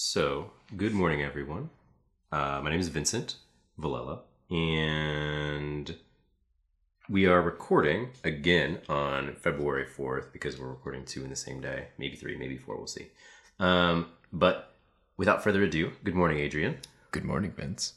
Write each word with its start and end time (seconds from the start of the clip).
So, 0.00 0.52
good 0.76 0.92
morning, 0.92 1.22
everyone. 1.22 1.70
Uh, 2.30 2.60
my 2.62 2.70
name 2.70 2.78
is 2.78 2.86
Vincent 2.86 3.34
Valella, 3.80 4.20
and 4.48 5.96
we 7.08 7.26
are 7.26 7.42
recording 7.42 8.10
again 8.22 8.78
on 8.88 9.34
February 9.34 9.86
4th 9.86 10.32
because 10.32 10.56
we're 10.56 10.68
recording 10.68 11.04
two 11.04 11.24
in 11.24 11.30
the 11.30 11.34
same 11.34 11.60
day. 11.60 11.88
Maybe 11.98 12.14
three, 12.14 12.36
maybe 12.36 12.56
four, 12.56 12.76
we'll 12.76 12.86
see. 12.86 13.08
Um, 13.58 14.06
but 14.32 14.76
without 15.16 15.42
further 15.42 15.64
ado, 15.64 15.90
good 16.04 16.14
morning, 16.14 16.38
Adrian. 16.38 16.76
Good 17.10 17.24
morning, 17.24 17.50
Vince. 17.50 17.94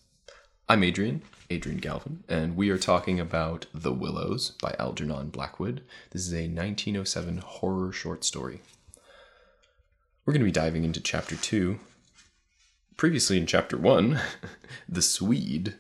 I'm 0.68 0.84
Adrian, 0.84 1.22
Adrian 1.52 1.78
Galvin, 1.78 2.24
and 2.28 2.56
we 2.56 2.72
are 2.72 2.80
talking 2.80 3.20
about 3.20 3.68
The 3.76 3.94
Willows 3.94 4.54
by 4.60 4.76
Algernon 4.80 5.30
Blackwood. 5.30 5.84
This 6.10 6.26
is 6.26 6.34
a 6.34 6.48
1907 6.48 7.38
horror 7.38 7.92
short 7.92 8.24
story. 8.24 8.62
We're 10.26 10.34
going 10.34 10.42
to 10.42 10.46
be 10.46 10.52
diving 10.52 10.84
into 10.84 11.00
chapter 11.00 11.36
2. 11.36 11.80
Previously 13.02 13.40
in 13.40 13.48
chapter 13.48 13.80
1, 13.80 14.22
the 14.88 15.02
Swede 15.02 15.74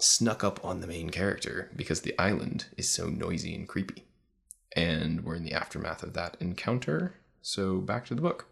snuck 0.00 0.42
up 0.42 0.64
on 0.64 0.80
the 0.80 0.88
main 0.88 1.08
character 1.08 1.70
because 1.76 2.00
the 2.00 2.18
island 2.18 2.66
is 2.76 2.90
so 2.90 3.06
noisy 3.06 3.54
and 3.54 3.68
creepy. 3.68 4.08
And 4.74 5.22
we're 5.22 5.36
in 5.36 5.44
the 5.44 5.52
aftermath 5.52 6.02
of 6.02 6.14
that 6.14 6.36
encounter, 6.40 7.14
so 7.40 7.76
back 7.78 8.06
to 8.06 8.16
the 8.16 8.20
book. 8.20 8.46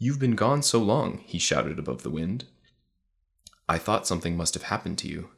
You've 0.00 0.18
been 0.18 0.34
gone 0.34 0.64
so 0.64 0.80
long, 0.80 1.18
he 1.18 1.38
shouted 1.38 1.78
above 1.78 2.02
the 2.02 2.10
wind. 2.10 2.46
I 3.68 3.78
thought 3.78 4.08
something 4.08 4.36
must 4.36 4.54
have 4.54 4.64
happened 4.64 4.98
to 4.98 5.08
you. 5.08 5.28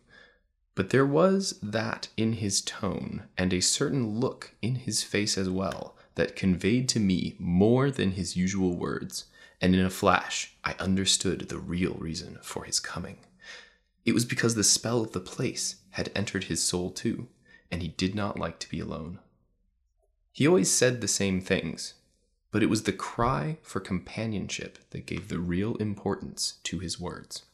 But 0.74 0.88
there 0.88 1.04
was 1.04 1.58
that 1.62 2.08
in 2.16 2.32
his 2.32 2.62
tone, 2.62 3.24
and 3.36 3.52
a 3.52 3.60
certain 3.60 4.18
look 4.18 4.54
in 4.62 4.76
his 4.76 5.02
face 5.02 5.36
as 5.36 5.50
well, 5.50 5.98
that 6.14 6.34
conveyed 6.34 6.88
to 6.88 6.98
me 6.98 7.36
more 7.38 7.90
than 7.90 8.12
his 8.12 8.38
usual 8.38 8.74
words, 8.74 9.26
and 9.60 9.74
in 9.74 9.84
a 9.84 9.90
flash 9.90 10.56
I 10.64 10.74
understood 10.78 11.48
the 11.48 11.58
real 11.58 11.94
reason 11.94 12.38
for 12.42 12.64
his 12.64 12.80
coming. 12.80 13.18
It 14.04 14.14
was 14.14 14.24
because 14.24 14.54
the 14.54 14.64
spell 14.64 15.00
of 15.00 15.12
the 15.12 15.20
place 15.20 15.76
had 15.90 16.12
entered 16.14 16.44
his 16.44 16.62
soul 16.62 16.90
too, 16.90 17.28
and 17.70 17.82
he 17.82 17.88
did 17.88 18.14
not 18.14 18.38
like 18.38 18.58
to 18.60 18.68
be 18.68 18.80
alone. 18.80 19.18
He 20.32 20.46
always 20.46 20.70
said 20.70 21.00
the 21.00 21.08
same 21.08 21.40
things, 21.40 21.94
but 22.50 22.62
it 22.62 22.70
was 22.70 22.84
the 22.84 22.92
cry 22.92 23.58
for 23.62 23.80
companionship 23.80 24.78
that 24.90 25.06
gave 25.06 25.28
the 25.28 25.38
real 25.38 25.76
importance 25.76 26.58
to 26.64 26.78
his 26.78 27.00
words. 27.00 27.44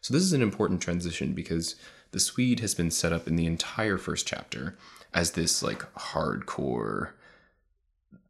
So, 0.00 0.12
this 0.12 0.22
is 0.22 0.32
an 0.32 0.42
important 0.42 0.82
transition 0.82 1.32
because 1.32 1.76
the 2.10 2.20
Swede 2.20 2.60
has 2.60 2.74
been 2.74 2.90
set 2.90 3.12
up 3.12 3.26
in 3.26 3.36
the 3.36 3.46
entire 3.46 3.96
first 3.96 4.26
chapter 4.26 4.76
as 5.14 5.30
this 5.30 5.62
like 5.62 5.80
hardcore, 5.94 7.12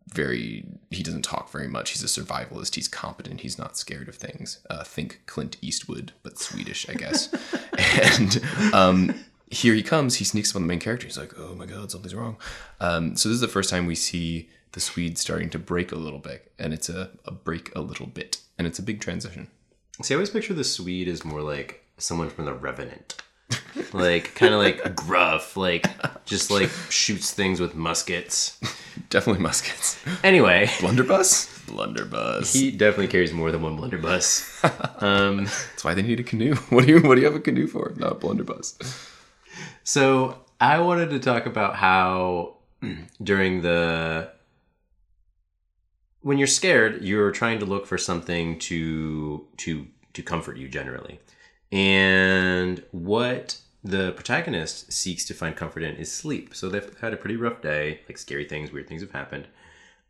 very, 0.08 0.66
he 0.90 1.02
doesn't 1.02 1.22
talk 1.22 1.50
very 1.50 1.68
much. 1.68 1.90
He's 1.90 2.02
a 2.02 2.06
survivalist. 2.06 2.74
He's 2.74 2.88
competent. 2.88 3.40
He's 3.40 3.58
not 3.58 3.76
scared 3.76 4.08
of 4.08 4.16
things. 4.16 4.60
Uh, 4.70 4.84
think 4.84 5.22
Clint 5.26 5.56
Eastwood, 5.60 6.12
but 6.22 6.38
Swedish, 6.38 6.88
I 6.88 6.94
guess. 6.94 7.34
and 8.12 8.40
um, 8.74 9.24
here 9.50 9.74
he 9.74 9.82
comes. 9.82 10.16
He 10.16 10.24
sneaks 10.24 10.52
up 10.52 10.56
on 10.56 10.62
the 10.62 10.68
main 10.68 10.80
character. 10.80 11.06
He's 11.06 11.18
like, 11.18 11.32
oh 11.38 11.54
my 11.54 11.66
God, 11.66 11.90
something's 11.90 12.14
wrong. 12.14 12.36
Um, 12.80 13.16
so, 13.16 13.28
this 13.28 13.36
is 13.36 13.40
the 13.40 13.48
first 13.48 13.70
time 13.70 13.86
we 13.86 13.94
see 13.94 14.48
the 14.72 14.80
Swede 14.80 15.18
starting 15.18 15.50
to 15.50 15.58
break 15.58 15.92
a 15.92 15.96
little 15.96 16.18
bit. 16.18 16.52
And 16.58 16.72
it's 16.72 16.88
a, 16.88 17.10
a 17.24 17.32
break 17.32 17.74
a 17.74 17.80
little 17.80 18.06
bit. 18.06 18.38
And 18.58 18.66
it's 18.66 18.78
a 18.78 18.82
big 18.82 19.00
transition. 19.00 19.48
See, 20.02 20.14
I 20.14 20.16
always 20.16 20.30
picture 20.30 20.54
the 20.54 20.64
Swede 20.64 21.08
as 21.08 21.24
more 21.24 21.42
like 21.42 21.84
someone 21.98 22.30
from 22.30 22.44
the 22.44 22.52
Revenant. 22.52 23.22
Like, 23.92 24.34
kind 24.34 24.54
of 24.54 24.60
like 24.60 24.94
gruff, 24.96 25.56
like, 25.56 25.86
just 26.24 26.50
like 26.50 26.70
shoots 26.90 27.32
things 27.32 27.60
with 27.60 27.74
muskets. 27.74 28.58
Definitely 29.10 29.42
muskets. 29.42 30.00
Anyway, 30.22 30.66
Blunderbuss? 30.80 31.66
Blunderbuss. 31.66 32.52
he 32.52 32.70
definitely 32.70 33.08
carries 33.08 33.32
more 33.32 33.50
than 33.50 33.62
one 33.62 33.76
blunderbuss. 33.76 34.62
Um, 35.00 35.44
That's 35.44 35.84
why 35.84 35.94
they 35.94 36.02
need 36.02 36.20
a 36.20 36.22
canoe. 36.22 36.54
What 36.70 36.86
do 36.86 36.92
you 36.92 37.00
what 37.02 37.16
do 37.16 37.20
you 37.20 37.26
have 37.26 37.34
a 37.36 37.40
canoe 37.40 37.66
for? 37.66 37.92
Not 37.96 38.12
a 38.12 38.14
blunderbuss. 38.14 38.78
So 39.82 40.38
I 40.60 40.78
wanted 40.78 41.10
to 41.10 41.18
talk 41.18 41.46
about 41.46 41.76
how 41.76 42.56
during 43.22 43.62
the 43.62 44.30
when 46.22 46.38
you're 46.38 46.46
scared, 46.46 47.02
you're 47.02 47.30
trying 47.32 47.58
to 47.58 47.66
look 47.66 47.86
for 47.86 47.98
something 47.98 48.58
to 48.60 49.46
to 49.58 49.86
to 50.14 50.22
comfort 50.22 50.56
you 50.56 50.68
generally. 50.68 51.20
And 51.74 52.82
what 52.92 53.58
the 53.82 54.12
protagonist 54.12 54.92
seeks 54.92 55.24
to 55.26 55.34
find 55.34 55.56
comfort 55.56 55.82
in 55.82 55.96
is 55.96 56.10
sleep. 56.10 56.54
So 56.54 56.68
they've 56.68 56.98
had 57.00 57.12
a 57.12 57.16
pretty 57.18 57.36
rough 57.36 57.60
day, 57.60 58.00
like 58.08 58.16
scary 58.16 58.44
things, 58.44 58.72
weird 58.72 58.88
things 58.88 59.02
have 59.02 59.10
happened. 59.10 59.48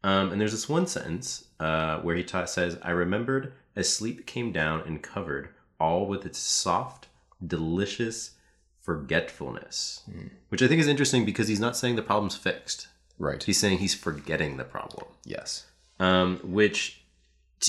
Um, 0.05 0.31
and 0.31 0.41
there's 0.41 0.53
this 0.53 0.69
one 0.69 0.87
sentence 0.87 1.47
uh, 1.59 1.99
where 2.01 2.15
he 2.15 2.23
ta- 2.23 2.45
says, 2.45 2.79
I 2.83 2.91
remembered 2.91 3.55
as 3.75 3.93
sleep 3.93 4.27
came 4.27 4.53
down 4.53 4.83
and 4.87 5.03
covered 5.03 5.49
all 5.81 6.07
with 6.07 6.27
its 6.27 6.39
soft, 6.39 7.09
delicious 7.45 8.33
forgetfulness. 8.81 10.03
Which 10.51 10.63
I 10.63 10.69
think 10.69 10.81
is 10.81 10.87
interesting 10.87 11.25
because 11.25 11.49
he's 11.49 11.61
not 11.61 11.77
saying 11.77 11.97
the 11.97 12.03
problem's 12.03 12.37
fixed. 12.37 12.89
Right. 13.19 13.43
He's 13.43 13.59
saying 13.59 13.79
he's 13.79 13.95
forgetting 13.95 14.57
the 14.59 14.65
problem, 14.65 15.07
Yes. 15.25 15.67
um, 15.99 16.39
which 16.43 17.03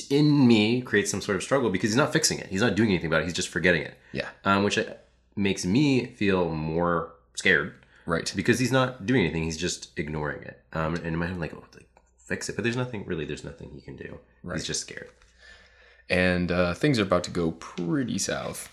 in 0.10 0.48
me 0.48 0.82
creates 0.82 1.12
some 1.12 1.22
sort 1.22 1.36
of 1.36 1.44
struggle 1.44 1.70
because 1.70 1.90
he's 1.90 1.98
not 1.98 2.14
fixing 2.14 2.40
it. 2.40 2.48
He's 2.48 2.62
not 2.62 2.76
doing 2.76 2.90
anything 2.90 3.08
about 3.08 3.22
it. 3.22 3.26
He's 3.26 3.34
just 3.34 3.50
forgetting 3.50 3.82
it, 3.84 3.98
Yeah. 4.14 4.30
um, 4.44 4.64
which 4.64 4.78
uh, 4.78 4.84
makes 5.36 5.66
me 5.66 6.06
feel 6.08 6.50
more 6.50 7.14
scared 7.36 7.74
Right. 8.06 8.32
because 8.36 8.60
he's 8.60 8.72
not 8.72 9.06
doing 9.06 9.22
anything. 9.22 9.44
He's 9.44 9.58
just 9.58 9.98
ignoring 9.98 10.44
it. 10.44 10.62
Um, 10.74 10.96
and 10.96 11.06
in 11.08 11.16
my 11.18 11.26
head, 11.26 11.34
I'm 11.36 11.40
like, 11.40 11.54
oh, 11.54 11.64
like, 11.74 11.88
fix 12.18 12.50
it. 12.50 12.56
But 12.56 12.64
there's 12.64 12.76
nothing, 12.78 13.06
really, 13.06 13.26
there's 13.26 13.44
nothing 13.44 13.72
he 13.74 13.82
can 13.82 13.96
do. 13.96 14.20
Right. 14.44 14.56
He's 14.56 14.66
just 14.66 14.82
scared. 14.82 15.10
And 16.10 16.52
uh, 16.52 16.74
things 16.74 17.00
are 17.00 17.04
about 17.04 17.24
to 17.26 17.32
go 17.32 17.52
pretty 17.52 18.18
south. 18.18 18.70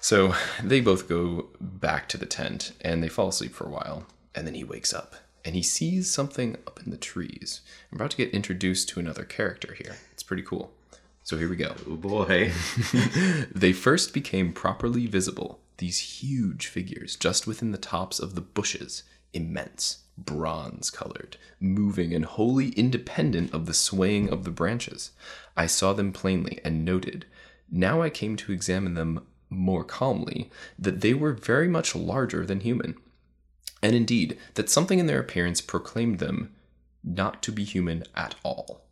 So 0.00 0.34
they 0.62 0.80
both 0.80 1.08
go 1.08 1.48
back 1.60 2.08
to 2.10 2.16
the 2.16 2.26
tent 2.26 2.72
and 2.80 3.02
they 3.02 3.08
fall 3.08 3.28
asleep 3.28 3.52
for 3.54 3.64
a 3.66 3.70
while. 3.70 4.06
And 4.34 4.46
then 4.46 4.54
he 4.54 4.64
wakes 4.64 4.92
up 4.94 5.14
and 5.44 5.54
he 5.54 5.62
sees 5.62 6.10
something 6.10 6.56
up 6.66 6.80
in 6.84 6.90
the 6.90 6.96
trees. 6.96 7.60
I'm 7.90 7.96
about 7.96 8.12
to 8.12 8.16
get 8.16 8.30
introduced 8.30 8.88
to 8.90 9.00
another 9.00 9.24
character 9.24 9.74
here. 9.74 9.96
It's 10.12 10.22
pretty 10.22 10.42
cool. 10.42 10.72
So 11.24 11.36
here 11.36 11.48
we 11.48 11.56
go. 11.56 11.74
Oh 11.88 11.96
boy. 11.96 12.52
They 13.54 13.72
first 13.72 14.12
became 14.12 14.52
properly 14.52 15.06
visible, 15.06 15.60
these 15.78 16.20
huge 16.20 16.66
figures 16.66 17.16
just 17.16 17.46
within 17.46 17.70
the 17.70 17.78
tops 17.78 18.18
of 18.18 18.34
the 18.34 18.40
bushes, 18.40 19.04
immense, 19.32 19.98
bronze 20.18 20.90
colored, 20.90 21.36
moving 21.60 22.12
and 22.12 22.24
wholly 22.24 22.70
independent 22.70 23.52
of 23.54 23.66
the 23.66 23.74
swaying 23.74 24.30
of 24.30 24.44
the 24.44 24.50
branches. 24.50 25.12
I 25.56 25.66
saw 25.66 25.92
them 25.92 26.12
plainly 26.12 26.60
and 26.64 26.84
noted, 26.84 27.26
now 27.70 28.02
I 28.02 28.10
came 28.10 28.36
to 28.36 28.52
examine 28.52 28.94
them 28.94 29.26
more 29.48 29.84
calmly, 29.84 30.50
that 30.78 31.00
they 31.00 31.14
were 31.14 31.32
very 31.32 31.68
much 31.68 31.94
larger 31.94 32.44
than 32.44 32.60
human, 32.60 32.96
and 33.82 33.94
indeed 33.94 34.38
that 34.54 34.70
something 34.70 34.98
in 34.98 35.06
their 35.06 35.20
appearance 35.20 35.60
proclaimed 35.60 36.18
them 36.18 36.54
not 37.02 37.42
to 37.42 37.52
be 37.52 37.64
human 37.64 38.04
at 38.14 38.34
all. 38.44 38.82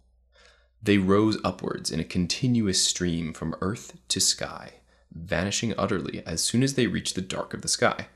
They 0.83 0.99
rose 0.99 1.39
upwards 1.45 1.91
in 1.91 2.01
a 2.01 2.05
continuous 2.05 2.83
stream 2.83 3.33
from 3.33 3.55
earth 3.61 3.99
to 4.09 4.21
sky, 4.21 4.75
vanishing 5.13 5.75
utterly 5.77 6.23
as 6.27 6.43
soon 6.43 6.63
as 6.63 6.75
they 6.75 6.87
reached 6.87 7.15
the 7.15 7.21
dark 7.21 7.55
of 7.55 7.63
the 7.63 7.69
sky. 7.69 8.09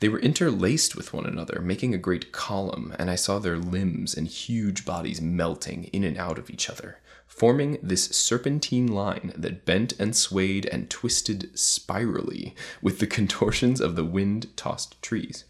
They 0.00 0.08
were 0.08 0.18
interlaced 0.18 0.96
with 0.96 1.12
one 1.12 1.26
another, 1.26 1.60
making 1.62 1.94
a 1.94 1.98
great 1.98 2.32
column, 2.32 2.94
and 2.98 3.10
I 3.10 3.16
saw 3.16 3.38
their 3.38 3.58
limbs 3.58 4.14
and 4.14 4.26
huge 4.26 4.84
bodies 4.84 5.20
melting 5.20 5.84
in 5.84 6.04
and 6.04 6.18
out 6.18 6.38
of 6.38 6.50
each 6.50 6.68
other, 6.68 6.98
forming 7.26 7.78
this 7.82 8.06
serpentine 8.06 8.88
line 8.88 9.32
that 9.36 9.64
bent 9.64 9.92
and 9.98 10.16
swayed 10.16 10.66
and 10.66 10.90
twisted 10.90 11.58
spirally 11.58 12.54
with 12.82 12.98
the 12.98 13.06
contortions 13.06 13.80
of 13.80 13.96
the 13.96 14.04
wind 14.04 14.54
tossed 14.56 15.00
trees. 15.02 15.44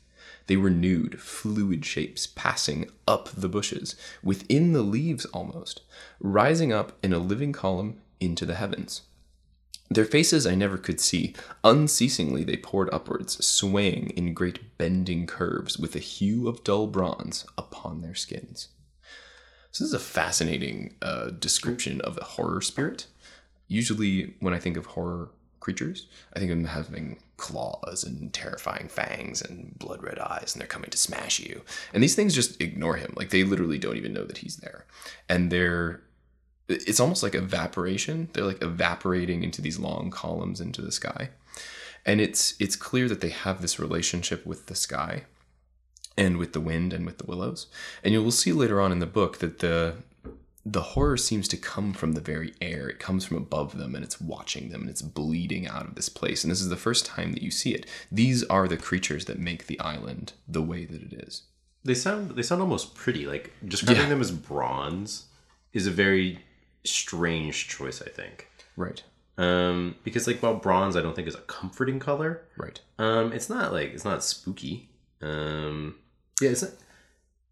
They 0.46 0.56
were 0.56 0.70
nude, 0.70 1.20
fluid 1.20 1.84
shapes 1.84 2.26
passing 2.26 2.88
up 3.06 3.28
the 3.30 3.48
bushes, 3.48 3.96
within 4.22 4.72
the 4.72 4.82
leaves 4.82 5.24
almost, 5.26 5.82
rising 6.20 6.72
up 6.72 6.92
in 7.02 7.12
a 7.12 7.18
living 7.18 7.52
column 7.52 8.00
into 8.20 8.46
the 8.46 8.54
heavens. 8.54 9.02
Their 9.88 10.04
faces 10.04 10.46
I 10.46 10.54
never 10.54 10.78
could 10.78 11.00
see. 11.00 11.34
Unceasingly 11.62 12.44
they 12.44 12.56
poured 12.56 12.93
upwards, 12.93 13.44
swaying 13.44 14.10
in 14.10 14.34
great 14.34 14.78
bending 14.78 15.26
curves 15.26 15.78
with 15.78 15.94
a 15.94 16.00
hue 16.00 16.49
of 16.49 16.64
dull 16.64 16.87
bronze 16.87 17.46
upon 17.56 18.00
their 18.00 18.14
skins. 18.14 18.69
So 19.70 19.84
this 19.84 19.88
is 19.88 19.94
a 19.94 19.99
fascinating 19.99 20.94
uh, 21.02 21.31
description 21.31 22.00
of 22.00 22.19
a 22.19 22.25
horror 22.25 22.62
spirit. 22.62 23.06
Usually, 23.69 24.34
when 24.40 24.54
I 24.54 24.58
think 24.58 24.76
of 24.76 24.87
horror 24.87 25.31
creatures, 25.60 26.06
I 26.34 26.38
think 26.38 26.50
of 26.50 26.58
them 26.58 26.66
having 26.66 27.19
claws 27.37 28.03
and 28.05 28.33
terrifying 28.33 28.88
fangs 28.88 29.43
and 29.43 29.79
blood 29.79 30.03
red 30.03 30.19
eyes, 30.19 30.55
and 30.55 30.61
they're 30.61 30.69
coming 30.69 30.91
to 30.91 30.99
smash 30.99 31.38
you. 31.41 31.62
And 31.93 32.03
these 32.03 32.15
things 32.15 32.35
just 32.35 32.61
ignore 32.61 32.97
him. 32.97 33.12
Like 33.17 33.31
they 33.31 33.44
literally 33.44 33.79
don't 33.79 33.97
even 33.97 34.12
know 34.12 34.25
that 34.25 34.38
he's 34.38 34.56
there. 34.56 34.87
And 35.29 35.50
they're 35.50 36.03
it's 36.69 37.00
almost 37.00 37.23
like 37.23 37.35
evaporation. 37.35 38.29
They're 38.33 38.44
like 38.44 38.62
evaporating 38.62 39.44
into 39.44 39.62
these 39.62 39.79
long 39.79 40.11
columns 40.11 40.61
into 40.61 40.83
the 40.83 40.93
sky. 40.93 41.31
And 42.05 42.21
it's 42.21 42.55
it's 42.59 42.77
clear 42.77 43.09
that 43.09 43.21
they 43.21 43.31
have 43.31 43.61
this 43.61 43.79
relationship 43.79 44.44
with 44.47 44.67
the 44.67 44.75
sky 44.75 45.25
and 46.17 46.38
with 46.38 46.53
the 46.53 46.61
wind 46.61 46.93
and 46.93 47.05
with 47.05 47.19
the 47.19 47.27
willows. 47.27 47.67
And 48.03 48.12
you 48.12 48.23
will 48.23 48.31
see 48.31 48.53
later 48.53 48.81
on 48.81 48.93
in 48.93 48.99
the 48.99 49.06
book 49.06 49.38
that 49.38 49.59
the 49.59 49.97
the 50.68 50.82
horror 50.82 51.16
seems 51.16 51.46
to 51.46 51.56
come 51.56 51.92
from 51.92 52.12
the 52.14 52.20
very 52.20 52.52
air. 52.60 52.88
It 52.88 52.98
comes 52.98 53.24
from 53.24 53.36
above 53.36 53.78
them 53.78 53.94
and 53.94 54.04
it's 54.04 54.20
watching 54.20 54.70
them 54.70 54.80
and 54.80 54.90
it's 54.90 55.00
bleeding 55.00 55.68
out 55.68 55.86
of 55.86 55.94
this 55.94 56.08
place. 56.08 56.42
And 56.42 56.50
this 56.50 56.60
is 56.60 56.68
the 56.68 56.76
first 56.76 57.06
time 57.06 57.32
that 57.34 57.42
you 57.42 57.52
see 57.52 57.72
it. 57.72 57.86
These 58.10 58.42
are 58.44 58.66
the 58.66 58.76
creatures 58.76 59.26
that 59.26 59.38
make 59.38 59.68
the 59.68 59.78
island 59.78 60.32
the 60.48 60.60
way 60.62 60.84
that 60.84 61.00
it 61.02 61.12
is. 61.12 61.42
They 61.84 61.94
sound 61.94 62.30
they 62.32 62.42
sound 62.42 62.60
almost 62.62 62.96
pretty. 62.96 63.26
Like 63.26 63.52
describing 63.64 64.02
Yeah. 64.02 64.08
them 64.08 64.20
as 64.20 64.32
bronze 64.32 65.26
is 65.72 65.86
a 65.86 65.92
very 65.92 66.40
strange 66.84 67.68
choice, 67.68 68.02
I 68.02 68.08
think. 68.08 68.48
Right. 68.76 69.04
Um, 69.38 69.94
because 70.02 70.26
like 70.26 70.42
while 70.42 70.54
bronze 70.54 70.96
I 70.96 71.02
don't 71.02 71.14
think 71.14 71.28
is 71.28 71.36
a 71.36 71.42
comforting 71.42 72.00
color. 72.00 72.42
Right. 72.56 72.80
Um, 72.98 73.32
it's 73.32 73.48
not 73.48 73.72
like 73.72 73.92
it's 73.94 74.04
not 74.04 74.24
spooky. 74.24 74.88
Um, 75.22 75.94
yeah, 76.40 76.50
it's 76.50 76.62
not, 76.62 76.72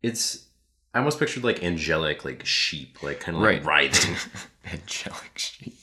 it's 0.03 0.47
I 0.95 0.99
almost 0.99 1.19
pictured 1.19 1.43
like 1.45 1.63
angelic, 1.63 2.25
like 2.25 2.47
sheep, 2.47 3.03
like 3.03 3.21
kind 3.21 3.37
of 3.37 3.43
like 3.43 3.65
Right. 3.65 3.65
writhing. 3.65 4.17
Angelic 4.73 5.33
sheep. 5.37 5.75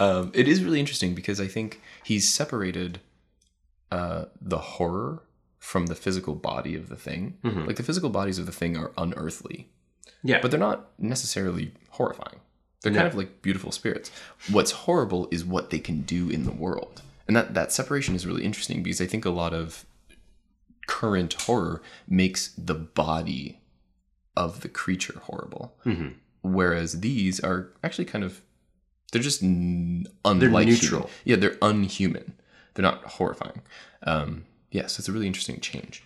Um, 0.00 0.32
it 0.34 0.48
is 0.48 0.62
really 0.64 0.80
interesting 0.80 1.14
because 1.14 1.40
I 1.40 1.46
think 1.46 1.80
he's 2.02 2.28
separated 2.32 3.00
uh, 3.92 4.24
the 4.40 4.58
horror 4.58 5.22
from 5.60 5.86
the 5.86 5.94
physical 5.94 6.34
body 6.34 6.74
of 6.74 6.88
the 6.88 6.96
thing. 6.96 7.38
Like 7.44 7.76
the 7.76 7.82
physical 7.84 8.10
bodies 8.10 8.38
of 8.38 8.46
the 8.46 8.52
thing 8.52 8.76
are 8.76 8.90
unearthly, 8.98 9.68
yeah, 10.22 10.40
but 10.40 10.50
they're 10.50 10.60
not 10.60 10.88
necessarily 10.98 11.72
horrifying. 11.90 12.40
They're 12.82 12.92
kind 12.92 13.06
of 13.06 13.14
like 13.14 13.42
beautiful 13.42 13.72
spirits. 13.72 14.10
What's 14.50 14.70
horrible 14.72 15.28
is 15.30 15.44
what 15.44 15.70
they 15.70 15.78
can 15.78 16.02
do 16.02 16.28
in 16.28 16.44
the 16.44 16.52
world. 16.52 17.02
And 17.26 17.34
that, 17.36 17.54
that 17.54 17.72
separation 17.72 18.14
is 18.14 18.26
really 18.26 18.44
interesting 18.44 18.82
because 18.82 19.00
I 19.00 19.06
think 19.06 19.24
a 19.24 19.30
lot 19.30 19.52
of 19.52 19.84
current 20.86 21.32
horror 21.42 21.82
makes 22.08 22.52
the 22.56 22.74
body 22.74 23.58
of 24.36 24.60
the 24.60 24.68
creature 24.68 25.18
horrible. 25.24 25.76
Whereas 26.42 27.00
these 27.00 27.40
are 27.40 27.70
actually 27.82 28.04
kind 28.04 28.24
of, 28.24 28.40
they're 29.12 29.22
just 29.22 29.42
n- 29.42 30.06
unlike 30.24 30.68
neutral. 30.68 31.00
human. 31.02 31.10
Yeah, 31.24 31.36
they're 31.36 31.58
unhuman. 31.62 32.34
They're 32.74 32.82
not 32.84 33.02
horrifying. 33.04 33.62
Um, 34.02 34.44
yeah, 34.70 34.86
so 34.86 35.00
it's 35.00 35.08
a 35.08 35.12
really 35.12 35.26
interesting 35.26 35.58
change. 35.60 36.02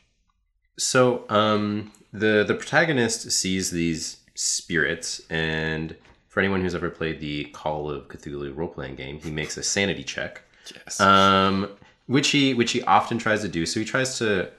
So 0.78 1.24
um, 1.28 1.92
the 2.12 2.44
the 2.46 2.54
protagonist 2.54 3.30
sees 3.32 3.70
these 3.70 4.18
spirits, 4.34 5.20
and 5.28 5.94
for 6.28 6.40
anyone 6.40 6.62
who's 6.62 6.74
ever 6.74 6.88
played 6.88 7.20
the 7.20 7.44
Call 7.52 7.90
of 7.90 8.08
Cthulhu 8.08 8.56
role 8.56 8.68
playing 8.68 8.94
game, 8.94 9.18
he 9.20 9.30
makes 9.30 9.56
a 9.58 9.62
sanity 9.62 10.04
check, 10.04 10.42
Yes. 10.74 11.00
um, 11.00 11.68
which 12.06 12.28
he 12.28 12.54
which 12.54 12.72
he 12.72 12.82
often 12.84 13.18
tries 13.18 13.42
to 13.42 13.48
do. 13.48 13.66
So 13.66 13.80
he 13.80 13.84
tries 13.84 14.16
to 14.18 14.50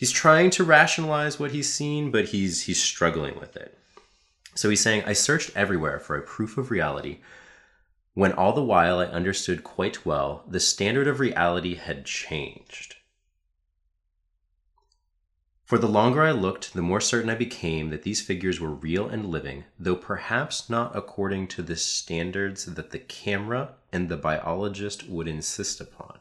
he's 0.00 0.10
trying 0.10 0.48
to 0.48 0.64
rationalize 0.64 1.38
what 1.38 1.50
he's 1.50 1.70
seen, 1.70 2.10
but 2.10 2.30
he's 2.30 2.62
he's 2.62 2.82
struggling 2.82 3.38
with 3.38 3.54
it. 3.54 3.78
So 4.54 4.70
he's 4.70 4.80
saying, 4.80 5.04
"I 5.04 5.12
searched 5.12 5.54
everywhere 5.54 6.00
for 6.00 6.16
a 6.16 6.22
proof 6.22 6.56
of 6.56 6.70
reality." 6.70 7.20
When 8.14 8.32
all 8.32 8.54
the 8.54 8.64
while 8.64 8.98
I 8.98 9.04
understood 9.04 9.62
quite 9.62 10.06
well 10.06 10.42
the 10.48 10.58
standard 10.58 11.06
of 11.06 11.20
reality 11.20 11.74
had 11.74 12.06
changed. 12.06 12.96
For 15.66 15.78
the 15.78 15.86
longer 15.86 16.22
I 16.22 16.32
looked, 16.32 16.72
the 16.72 16.82
more 16.82 17.00
certain 17.00 17.30
I 17.30 17.34
became 17.34 17.90
that 17.90 18.02
these 18.02 18.22
figures 18.22 18.58
were 18.58 18.70
real 18.70 19.06
and 19.06 19.26
living, 19.26 19.66
though 19.78 19.94
perhaps 19.96 20.70
not 20.70 20.96
according 20.96 21.46
to 21.48 21.62
the 21.62 21.76
standards 21.76 22.64
that 22.64 22.90
the 22.90 22.98
camera 22.98 23.74
and 23.92 24.08
the 24.08 24.16
biologist 24.16 25.08
would 25.08 25.28
insist 25.28 25.78
upon. 25.78 26.18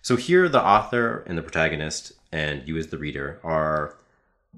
So 0.00 0.16
here, 0.16 0.48
the 0.48 0.64
author 0.64 1.24
and 1.26 1.36
the 1.36 1.42
protagonist, 1.42 2.12
and 2.32 2.66
you 2.66 2.76
as 2.76 2.88
the 2.88 2.98
reader, 2.98 3.40
are 3.44 3.98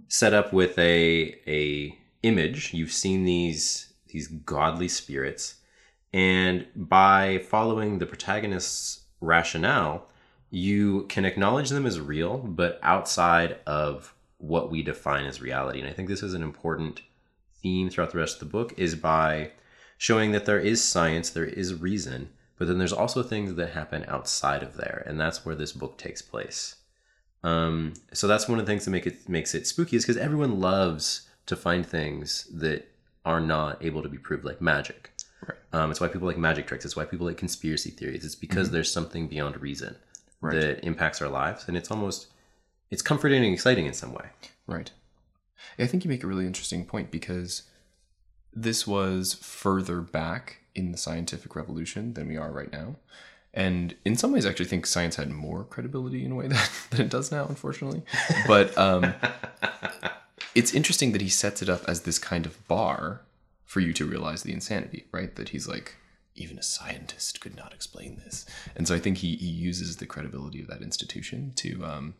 set 0.08 0.34
up 0.34 0.52
with 0.52 0.78
a 0.78 1.40
a 1.46 1.98
image. 2.22 2.72
You've 2.72 2.92
seen 2.92 3.24
these 3.24 3.92
these 4.08 4.28
godly 4.28 4.88
spirits, 4.88 5.56
and 6.12 6.66
by 6.76 7.38
following 7.38 7.98
the 7.98 8.06
protagonist's 8.06 9.02
rationale, 9.20 10.06
you 10.50 11.04
can 11.08 11.24
acknowledge 11.24 11.70
them 11.70 11.86
as 11.86 11.98
real, 12.00 12.38
but 12.38 12.78
outside 12.82 13.58
of 13.66 14.14
what 14.38 14.70
we 14.70 14.82
define 14.82 15.24
as 15.26 15.40
reality. 15.40 15.80
And 15.80 15.88
I 15.88 15.92
think 15.92 16.08
this 16.08 16.22
is 16.22 16.34
an 16.34 16.42
important 16.42 17.02
theme 17.62 17.90
throughout 17.90 18.12
the 18.12 18.18
rest 18.18 18.34
of 18.34 18.40
the 18.40 18.52
book 18.52 18.74
is 18.76 18.94
by 18.94 19.52
showing 19.96 20.32
that 20.32 20.44
there 20.44 20.60
is 20.60 20.84
science, 20.84 21.30
there 21.30 21.44
is 21.44 21.74
reason, 21.74 22.30
but 22.58 22.68
then 22.68 22.78
there's 22.78 22.92
also 22.92 23.22
things 23.22 23.54
that 23.54 23.70
happen 23.70 24.04
outside 24.06 24.62
of 24.62 24.76
there, 24.76 25.02
and 25.06 25.18
that's 25.18 25.44
where 25.44 25.54
this 25.54 25.72
book 25.72 25.98
takes 25.98 26.22
place. 26.22 26.76
Um, 27.44 27.92
so 28.12 28.26
that's 28.26 28.48
one 28.48 28.58
of 28.58 28.64
the 28.66 28.70
things 28.72 28.84
that 28.86 28.90
make 28.90 29.06
it 29.06 29.28
makes 29.28 29.54
it 29.54 29.66
spooky 29.66 29.96
is 29.96 30.04
because 30.04 30.16
everyone 30.16 30.58
loves 30.60 31.28
to 31.46 31.54
find 31.54 31.84
things 31.86 32.44
that 32.52 32.88
are 33.24 33.40
not 33.40 33.84
able 33.84 34.02
to 34.02 34.08
be 34.08 34.18
proved, 34.18 34.44
like 34.44 34.60
magic. 34.60 35.10
Right. 35.46 35.58
Um, 35.72 35.90
it's 35.90 36.00
why 36.00 36.08
people 36.08 36.26
like 36.26 36.38
magic 36.38 36.66
tricks. 36.66 36.84
It's 36.86 36.96
why 36.96 37.04
people 37.04 37.26
like 37.26 37.36
conspiracy 37.36 37.90
theories. 37.90 38.24
It's 38.24 38.34
because 38.34 38.70
there's 38.70 38.90
something 38.90 39.28
beyond 39.28 39.60
reason 39.60 39.96
Right. 40.40 40.60
that 40.60 40.84
impacts 40.84 41.22
our 41.22 41.28
lives, 41.28 41.68
and 41.68 41.76
it's 41.76 41.90
almost 41.90 42.26
it's 42.90 43.02
comforting 43.02 43.44
and 43.44 43.52
exciting 43.52 43.86
in 43.86 43.92
some 43.94 44.12
way. 44.12 44.26
Right. 44.66 44.90
I 45.78 45.86
think 45.86 46.04
you 46.04 46.08
make 46.10 46.22
a 46.24 46.26
really 46.26 46.46
interesting 46.46 46.84
point 46.84 47.10
because 47.10 47.62
this 48.52 48.86
was 48.86 49.34
further 49.34 50.00
back 50.00 50.58
in 50.74 50.92
the 50.92 50.98
scientific 50.98 51.54
revolution 51.56 52.14
than 52.14 52.28
we 52.28 52.36
are 52.36 52.52
right 52.52 52.70
now. 52.72 52.96
And 53.54 53.94
in 54.04 54.16
some 54.16 54.32
ways, 54.32 54.44
I 54.44 54.50
actually 54.50 54.66
think 54.66 54.84
science 54.84 55.16
had 55.16 55.30
more 55.30 55.64
credibility 55.64 56.24
in 56.24 56.32
a 56.32 56.34
way 56.34 56.48
that, 56.48 56.70
than 56.90 57.02
it 57.02 57.08
does 57.08 57.30
now, 57.32 57.46
unfortunately. 57.46 58.02
But 58.46 58.76
um, 58.76 59.14
it's 60.54 60.74
interesting 60.74 61.12
that 61.12 61.20
he 61.20 61.28
sets 61.28 61.62
it 61.62 61.68
up 61.68 61.84
as 61.88 62.02
this 62.02 62.18
kind 62.18 62.46
of 62.46 62.66
bar 62.68 63.22
for 63.64 63.80
you 63.80 63.92
to 63.94 64.04
realize 64.04 64.42
the 64.42 64.52
insanity, 64.52 65.06
right? 65.12 65.34
That 65.36 65.50
he's 65.50 65.66
like, 65.66 65.94
even 66.34 66.58
a 66.58 66.62
scientist 66.62 67.40
could 67.40 67.56
not 67.56 67.72
explain 67.72 68.16
this. 68.24 68.44
And 68.74 68.88
so 68.88 68.94
I 68.94 68.98
think 68.98 69.18
he, 69.18 69.36
he 69.36 69.46
uses 69.46 69.96
the 69.96 70.06
credibility 70.06 70.60
of 70.60 70.66
that 70.66 70.82
institution 70.82 71.52
to 71.56 71.84
um, 71.84 72.14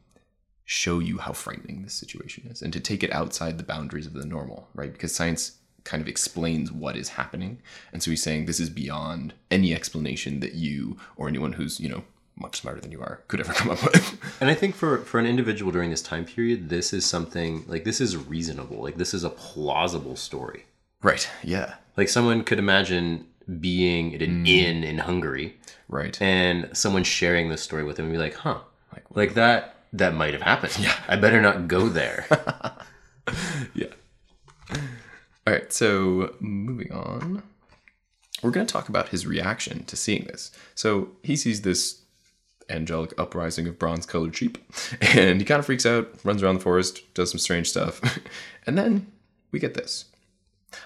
show 0.64 1.00
you 1.00 1.18
how 1.18 1.32
frightening 1.32 1.82
this 1.82 1.94
situation 1.94 2.46
is 2.48 2.62
and 2.62 2.72
to 2.72 2.80
take 2.80 3.02
it 3.02 3.12
outside 3.12 3.58
the 3.58 3.64
boundaries 3.64 4.06
of 4.06 4.14
the 4.14 4.24
normal, 4.24 4.68
right? 4.74 4.92
Because 4.92 5.14
science 5.14 5.58
kind 5.84 6.00
of 6.00 6.08
explains 6.08 6.72
what 6.72 6.96
is 6.96 7.10
happening. 7.10 7.58
And 7.92 8.02
so 8.02 8.10
he's 8.10 8.22
saying 8.22 8.46
this 8.46 8.60
is 8.60 8.70
beyond 8.70 9.34
any 9.50 9.74
explanation 9.74 10.40
that 10.40 10.54
you 10.54 10.96
or 11.16 11.28
anyone 11.28 11.52
who's, 11.54 11.78
you 11.78 11.88
know, 11.88 12.04
much 12.36 12.60
smarter 12.60 12.80
than 12.80 12.90
you 12.90 13.00
are 13.00 13.20
could 13.28 13.40
ever 13.40 13.52
come 13.60 13.70
up 13.70 13.82
with. 13.84 14.18
And 14.40 14.50
I 14.50 14.54
think 14.54 14.74
for 14.74 14.98
for 14.98 15.20
an 15.20 15.26
individual 15.26 15.70
during 15.72 15.90
this 15.90 16.02
time 16.02 16.24
period, 16.24 16.68
this 16.68 16.92
is 16.92 17.04
something 17.06 17.64
like 17.68 17.84
this 17.84 18.00
is 18.00 18.16
reasonable. 18.16 18.82
Like 18.82 18.96
this 18.96 19.14
is 19.14 19.24
a 19.24 19.30
plausible 19.30 20.16
story. 20.16 20.64
right. 21.02 21.28
Yeah. 21.42 21.74
Like 21.96 22.08
someone 22.08 22.42
could 22.42 22.58
imagine 22.58 23.26
being 23.60 24.14
at 24.14 24.22
an 24.22 24.44
mm. 24.44 24.48
inn 24.48 24.82
in 24.82 24.98
Hungary 24.98 25.56
Right. 25.88 26.20
and 26.20 26.70
someone 26.72 27.04
sharing 27.04 27.50
this 27.50 27.62
story 27.62 27.84
with 27.84 27.96
them 27.96 28.06
and 28.06 28.14
be 28.14 28.18
like, 28.18 28.34
"Huh, 28.34 28.60
Like, 28.92 29.04
like 29.14 29.34
that 29.34 29.76
that 29.92 30.14
might 30.14 30.32
have 30.32 30.42
happened. 30.42 30.76
Yeah, 30.80 30.96
I 31.06 31.16
better 31.16 31.40
not 31.42 31.68
go 31.68 31.88
there." 31.88 32.26
yeah. 33.74 33.93
All 35.46 35.52
right, 35.52 35.70
so 35.72 36.34
moving 36.40 36.90
on. 36.92 37.42
We're 38.42 38.50
going 38.50 38.66
to 38.66 38.72
talk 38.72 38.88
about 38.88 39.10
his 39.10 39.26
reaction 39.26 39.84
to 39.84 39.96
seeing 39.96 40.24
this. 40.24 40.50
So 40.74 41.10
he 41.22 41.36
sees 41.36 41.62
this 41.62 42.02
angelic 42.70 43.12
uprising 43.18 43.68
of 43.68 43.78
bronze 43.78 44.06
colored 44.06 44.34
sheep, 44.34 44.56
and 45.00 45.40
he 45.40 45.44
kind 45.44 45.58
of 45.58 45.66
freaks 45.66 45.84
out, 45.84 46.08
runs 46.24 46.42
around 46.42 46.54
the 46.54 46.62
forest, 46.62 47.02
does 47.14 47.30
some 47.30 47.38
strange 47.38 47.68
stuff. 47.68 48.00
and 48.66 48.78
then 48.78 49.12
we 49.50 49.58
get 49.58 49.74
this. 49.74 50.06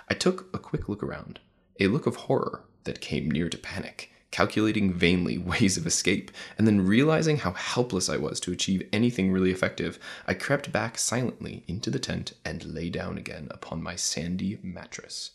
I 0.09 0.15
took 0.15 0.49
a 0.53 0.59
quick 0.59 0.89
look 0.89 1.03
around, 1.03 1.39
a 1.79 1.87
look 1.87 2.07
of 2.07 2.17
horror 2.17 2.65
that 2.85 3.01
came 3.01 3.31
near 3.31 3.49
to 3.49 3.59
panic, 3.59 4.13
calculating 4.31 4.93
vainly 4.93 5.39
ways 5.53 5.77
of 5.77 5.87
escape, 5.87 6.31
and 6.57 6.67
then 6.67 6.87
realizing 6.87 7.39
how 7.39 7.53
helpless 7.53 8.09
I 8.09 8.17
was 8.17 8.41
to 8.41 8.53
achieve 8.53 8.89
anything 8.93 9.31
really 9.33 9.51
effective, 9.51 9.99
I 10.27 10.35
crept 10.35 10.73
back 10.73 10.99
silently 10.99 11.65
into 11.67 11.91
the 11.91 11.99
tent 11.99 12.35
and 12.45 12.65
lay 12.65 12.91
down 12.91 13.19
again 13.19 13.49
upon 13.51 13.83
my 13.83 13.97
sandy 13.97 14.59
mattress. 14.63 15.33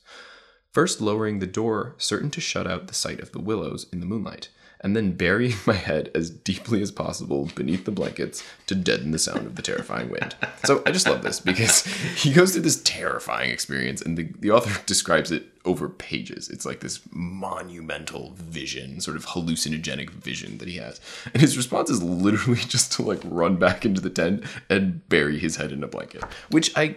First 0.74 1.02
lowering 1.02 1.38
the 1.38 1.46
door, 1.46 1.94
certain 2.00 2.32
to 2.32 2.42
shut 2.42 2.66
out 2.66 2.88
the 2.88 2.96
sight 2.96 3.20
of 3.20 3.32
the 3.32 3.40
willows 3.40 3.86
in 3.94 4.00
the 4.00 4.08
moonlight, 4.08 4.50
and 4.82 4.96
then 4.96 5.12
burying 5.12 5.54
my 5.68 5.76
head 5.76 6.10
as 6.16 6.32
deeply 6.32 6.82
as 6.82 6.92
possible 6.92 7.48
beneath 7.54 7.86
the 7.86 7.92
blankets 7.92 8.44
to 8.66 8.74
deaden 8.74 9.12
the 9.12 9.20
sound 9.20 9.46
of 9.46 9.56
the 9.56 9.62
terrifying 9.62 10.10
wind. 10.10 10.36
So 10.66 10.82
I 10.84 10.92
just 10.92 11.08
love 11.08 11.22
this 11.22 11.40
because 11.40 11.86
he 12.16 12.34
goes 12.34 12.54
through 12.54 12.64
this 12.64 12.82
terrifying 12.82 13.52
experience, 13.52 14.02
and 14.02 14.18
the, 14.18 14.24
the 14.40 14.50
author 14.50 14.84
describes 14.88 15.32
it 15.32 15.46
over 15.64 15.88
pages. 15.88 16.50
It's 16.50 16.66
like 16.66 16.80
this 16.80 17.02
monumental 17.12 18.34
vision, 18.36 19.00
sort 19.00 19.16
of 19.16 19.28
hallucinogenic 19.28 20.10
vision 20.10 20.58
that 20.58 20.68
he 20.68 20.78
has. 20.78 21.00
And 21.34 21.40
his 21.40 21.56
response 21.56 21.92
is 21.92 22.02
literally 22.02 22.62
just 22.68 22.92
to 22.94 23.04
like 23.04 23.22
run 23.24 23.58
back 23.58 23.86
into 23.86 24.02
the 24.02 24.10
tent 24.10 24.44
and 24.72 25.08
bury 25.08 25.38
his 25.38 25.58
head 25.58 25.72
in 25.72 25.84
a 25.84 25.88
blanket, 25.88 26.24
which 26.50 26.76
I 26.76 26.96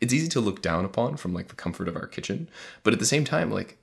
it's 0.00 0.12
easy 0.12 0.28
to 0.28 0.40
look 0.40 0.62
down 0.62 0.84
upon 0.84 1.16
from 1.16 1.34
like 1.34 1.48
the 1.48 1.54
comfort 1.54 1.88
of 1.88 1.96
our 1.96 2.06
kitchen 2.06 2.48
but 2.82 2.92
at 2.92 2.98
the 2.98 3.06
same 3.06 3.24
time 3.24 3.50
like 3.50 3.78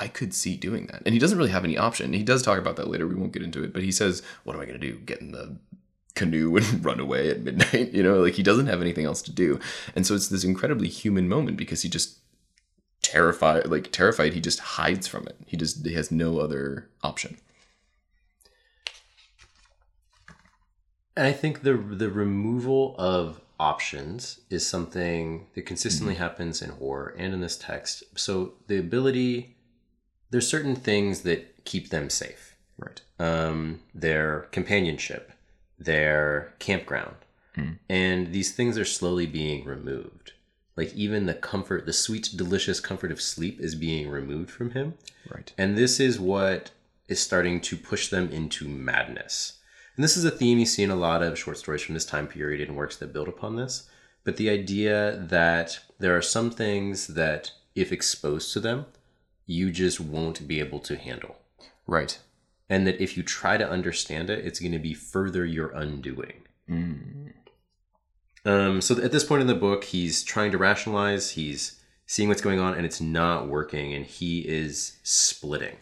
i 0.00 0.08
could 0.08 0.32
see 0.34 0.56
doing 0.56 0.86
that. 0.86 1.02
And 1.04 1.12
he 1.12 1.18
doesn't 1.18 1.38
really 1.38 1.50
have 1.50 1.64
any 1.64 1.76
option. 1.76 2.14
He 2.14 2.22
does 2.22 2.42
talk 2.42 2.58
about 2.58 2.76
that 2.76 2.88
later. 2.88 3.06
We 3.06 3.14
won't 3.14 3.32
get 3.32 3.42
into 3.42 3.62
it 3.62 3.72
but 3.72 3.82
he 3.82 3.92
says 3.92 4.22
what 4.44 4.56
am 4.56 4.62
i 4.62 4.64
going 4.64 4.80
to 4.80 4.86
do? 4.86 4.98
Get 4.98 5.20
in 5.20 5.32
the 5.32 5.56
canoe 6.14 6.56
and 6.56 6.84
run 6.84 6.98
away 6.98 7.30
at 7.30 7.42
midnight? 7.42 7.92
You 7.92 8.02
know 8.02 8.20
like 8.20 8.34
he 8.34 8.42
doesn't 8.42 8.66
have 8.66 8.80
anything 8.80 9.04
else 9.04 9.22
to 9.22 9.32
do. 9.32 9.60
And 9.94 10.06
so 10.06 10.14
it's 10.14 10.28
this 10.28 10.44
incredibly 10.44 10.88
human 10.88 11.28
moment 11.28 11.56
because 11.56 11.82
he 11.82 11.88
just 11.88 12.18
terrified 13.02 13.66
like 13.66 13.92
terrified 13.92 14.32
he 14.32 14.40
just 14.40 14.60
hides 14.60 15.06
from 15.06 15.26
it. 15.26 15.36
He 15.46 15.56
just 15.56 15.86
he 15.86 15.94
has 15.94 16.10
no 16.10 16.38
other 16.38 16.88
option. 17.02 17.36
And 21.16 21.26
I 21.26 21.32
think 21.32 21.62
the 21.62 21.74
the 21.74 22.10
removal 22.10 22.94
of 22.98 23.40
options 23.60 24.40
is 24.48 24.66
something 24.66 25.46
that 25.54 25.66
consistently 25.66 26.14
happens 26.14 26.62
in 26.62 26.70
horror 26.70 27.14
and 27.16 27.34
in 27.34 27.40
this 27.40 27.56
text. 27.56 28.02
So 28.16 28.54
the 28.66 28.78
ability 28.78 29.56
there's 30.30 30.48
certain 30.48 30.76
things 30.76 31.22
that 31.22 31.64
keep 31.64 31.90
them 31.90 32.08
safe. 32.08 32.56
right 32.78 33.00
Um, 33.18 33.80
their 33.94 34.48
companionship, 34.52 35.32
their 35.78 36.54
campground. 36.58 37.16
And 37.90 38.32
these 38.32 38.52
things 38.52 38.78
are 38.78 38.86
slowly 38.86 39.26
being 39.26 39.66
removed. 39.66 40.32
Like 40.76 40.94
even 40.94 41.26
the 41.26 41.34
comfort, 41.34 41.84
the 41.84 41.92
sweet, 41.92 42.30
delicious 42.34 42.80
comfort 42.80 43.12
of 43.12 43.20
sleep 43.20 43.60
is 43.60 43.74
being 43.74 44.08
removed 44.08 44.50
from 44.50 44.70
him. 44.70 44.94
right 45.28 45.52
And 45.58 45.76
this 45.76 46.00
is 46.00 46.18
what 46.18 46.70
is 47.08 47.20
starting 47.20 47.60
to 47.62 47.76
push 47.76 48.08
them 48.08 48.30
into 48.30 48.66
madness. 48.66 49.58
And 49.96 50.04
this 50.04 50.16
is 50.16 50.24
a 50.24 50.30
theme 50.30 50.58
you 50.58 50.66
see 50.66 50.82
in 50.82 50.90
a 50.90 50.96
lot 50.96 51.22
of 51.22 51.38
short 51.38 51.58
stories 51.58 51.82
from 51.82 51.94
this 51.94 52.06
time 52.06 52.26
period 52.26 52.66
and 52.66 52.76
works 52.76 52.96
that 52.96 53.12
build 53.12 53.28
upon 53.28 53.56
this. 53.56 53.88
But 54.24 54.36
the 54.36 54.50
idea 54.50 55.24
that 55.28 55.80
there 55.98 56.16
are 56.16 56.22
some 56.22 56.50
things 56.50 57.08
that, 57.08 57.52
if 57.74 57.92
exposed 57.92 58.52
to 58.52 58.60
them, 58.60 58.86
you 59.46 59.70
just 59.70 60.00
won't 60.00 60.46
be 60.46 60.60
able 60.60 60.78
to 60.80 60.96
handle. 60.96 61.36
right 61.86 62.18
And 62.68 62.86
that 62.86 63.02
if 63.02 63.16
you 63.16 63.22
try 63.22 63.56
to 63.56 63.68
understand 63.68 64.30
it, 64.30 64.44
it's 64.46 64.60
going 64.60 64.72
to 64.72 64.78
be 64.78 64.94
further 64.94 65.44
your 65.44 65.70
undoing. 65.72 66.42
Um, 68.44 68.80
so 68.80 69.02
at 69.02 69.12
this 69.12 69.24
point 69.24 69.42
in 69.42 69.48
the 69.48 69.54
book, 69.54 69.84
he's 69.84 70.22
trying 70.22 70.52
to 70.52 70.58
rationalize, 70.58 71.32
he's 71.32 71.80
seeing 72.06 72.28
what's 72.28 72.40
going 72.40 72.60
on, 72.60 72.74
and 72.74 72.86
it's 72.86 73.00
not 73.00 73.48
working, 73.48 73.92
and 73.92 74.06
he 74.06 74.40
is 74.40 74.98
splitting. 75.02 75.76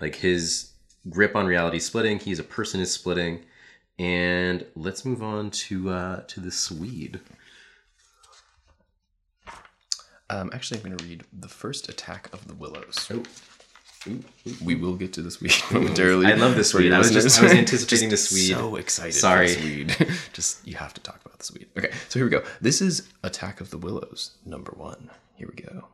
Like 0.00 0.16
his 0.16 0.69
grip 1.08 1.34
on 1.36 1.46
reality 1.46 1.78
splitting. 1.78 2.18
He's 2.18 2.38
a 2.38 2.44
person 2.44 2.80
is 2.80 2.92
splitting, 2.92 3.44
and 3.98 4.66
let's 4.76 5.04
move 5.04 5.22
on 5.22 5.50
to 5.50 5.90
uh, 5.90 6.20
to 6.28 6.40
the 6.40 6.50
Swede. 6.50 7.20
um 10.28 10.48
actually 10.54 10.78
i'm 10.78 10.84
going 10.86 10.96
to 10.96 11.04
read 11.04 11.24
the 11.32 11.48
first 11.48 11.88
attack 11.88 12.28
of 12.32 12.46
the 12.46 12.54
willows 12.54 13.10
Oh. 13.12 13.22
we 14.64 14.74
will 14.76 14.94
get 14.94 15.12
to 15.14 15.20
the 15.22 15.30
Swede 15.30 15.52
momentarily. 15.72 16.24
I 16.26 16.34
love 16.34 16.54
the 16.56 16.64
Swede. 16.64 16.90
I 16.92 16.98
was 16.98 17.10
just- 17.10 17.38
I 17.38 17.42
was 17.42 17.52
anticipating 17.64 18.08
the 18.08 18.16
Swede. 18.16 18.56
So 18.56 18.76
excited! 18.76 19.12
Sorry. 19.12 19.48
Swede. 19.48 19.94
just 20.32 20.66
you 20.66 20.76
have 20.76 20.94
to 20.94 21.02
talk 21.02 21.20
about 21.22 21.38
the 21.38 21.44
Swede. 21.44 21.66
Okay, 21.76 21.90
so 22.08 22.18
here 22.18 22.24
we 22.24 22.30
go. 22.30 22.42
This 22.62 22.80
is 22.80 23.08
Attack 23.22 23.60
of 23.60 23.68
the 23.68 23.76
Willows 23.76 24.38
number 24.46 24.72
one. 24.74 25.10
Here 25.34 25.50
we 25.54 25.62
go. 25.62 25.88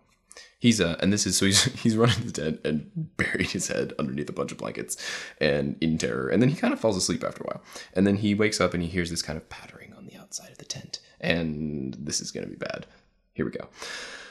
He's 0.59 0.81
uh, 0.81 0.97
and 1.01 1.13
this 1.13 1.27
is 1.27 1.37
so 1.37 1.47
he's 1.47 1.65
he's 1.83 1.97
running 1.97 2.27
the 2.27 2.33
tent 2.33 2.61
and 2.65 2.91
buried 3.17 3.51
his 3.51 3.69
head 3.69 3.93
underneath 3.99 4.29
a 4.29 4.33
bunch 4.33 4.53
of 4.53 4.59
blankets 4.59 4.97
and 5.41 5.77
in 5.81 5.99
terror, 5.99 6.29
and 6.29 6.41
then 6.41 6.49
he 6.49 6.57
kind 6.57 6.73
of 6.73 6.81
falls 6.81 6.97
asleep 6.97 7.25
after 7.25 7.43
a 7.43 7.47
while, 7.47 7.63
and 7.95 8.07
then 8.07 8.17
he 8.17 8.35
wakes 8.35 8.61
up 8.61 8.75
and 8.75 8.83
he 8.83 8.89
hears 8.89 9.11
this 9.11 9.23
kind 9.23 9.37
of 9.37 9.49
pattering 9.49 9.93
on 9.95 10.07
the 10.07 10.17
outside 10.17 10.51
of 10.51 10.59
the 10.59 10.65
tent, 10.65 11.01
and 11.21 11.97
this 11.99 12.21
is 12.21 12.31
gonna 12.31 12.47
be 12.47 12.57
bad. 12.57 12.87
Here 13.35 13.45
we 13.45 13.51
go. 13.51 13.69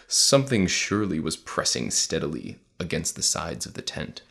Something 0.08 0.68
surely 0.68 1.20
was 1.20 1.38
pressing 1.38 1.92
steadily 1.92 2.58
against 2.80 3.16
the 3.16 3.24
sides 3.24 3.66
of 3.66 3.74
the 3.74 3.82
tent 3.82 4.22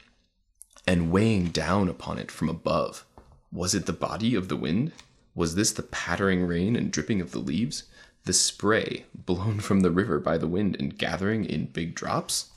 and 0.87 1.11
weighing 1.11 1.47
down 1.47 1.89
upon 1.89 2.19
it 2.19 2.31
from 2.31 2.49
above. 2.49 3.05
Was 3.53 3.75
it 3.75 3.87
the 3.87 3.93
body 3.93 4.35
of 4.35 4.49
the 4.49 4.57
wind? 4.57 4.93
Was 5.35 5.55
this 5.55 5.73
the 5.73 5.83
pattering 5.83 6.47
rain 6.47 6.77
and 6.77 6.93
dripping 6.93 7.21
of 7.21 7.33
the 7.33 7.39
leaves? 7.39 7.85
The 8.25 8.33
spray 8.33 9.07
blown 9.15 9.61
from 9.61 9.81
the 9.81 9.91
river 9.91 10.19
by 10.19 10.39
the 10.39 10.49
wind 10.49 10.77
and 10.79 10.97
gathering 10.97 11.45
in 11.45 11.67
big 11.67 11.95
drops? 11.95 12.51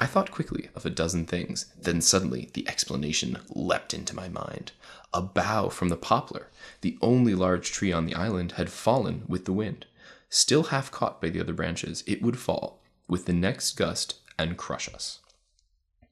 I 0.00 0.06
thought 0.06 0.30
quickly 0.30 0.68
of 0.74 0.84
a 0.84 0.90
dozen 0.90 1.26
things. 1.26 1.66
Then 1.80 2.00
suddenly 2.00 2.50
the 2.54 2.68
explanation 2.68 3.38
leapt 3.48 3.94
into 3.94 4.16
my 4.16 4.28
mind. 4.28 4.72
A 5.12 5.22
bough 5.22 5.68
from 5.68 5.88
the 5.88 5.96
poplar, 5.96 6.50
the 6.80 6.98
only 7.00 7.34
large 7.34 7.70
tree 7.70 7.92
on 7.92 8.06
the 8.06 8.14
island, 8.14 8.52
had 8.52 8.70
fallen 8.70 9.22
with 9.26 9.44
the 9.44 9.52
wind. 9.52 9.86
Still 10.28 10.64
half 10.64 10.90
caught 10.90 11.20
by 11.20 11.30
the 11.30 11.40
other 11.40 11.52
branches, 11.52 12.02
it 12.06 12.20
would 12.20 12.38
fall 12.38 12.82
with 13.08 13.26
the 13.26 13.32
next 13.32 13.72
gust 13.72 14.16
and 14.38 14.58
crush 14.58 14.92
us 14.92 15.20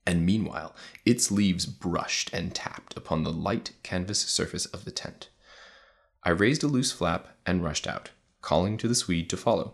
and 0.07 0.27
meanwhile 0.27 0.75
its 1.05 1.31
leaves 1.31 1.67
brushed 1.67 2.33
and 2.33 2.55
tapped 2.55 2.97
upon 2.97 3.23
the 3.23 3.33
light 3.33 3.73
canvas 3.83 4.21
surface 4.21 4.67
of 4.67 4.85
the 4.85 4.91
tent. 4.91 5.29
I 6.23 6.31
raised 6.31 6.63
a 6.63 6.67
loose 6.67 6.93
flap 6.93 7.29
and 7.47 7.63
rushed 7.63 7.87
out, 7.87 8.11
calling 8.45 8.77
to 8.77 8.87
the 8.87 8.95
Swede 8.95 9.31
to 9.31 9.37
follow. 9.37 9.73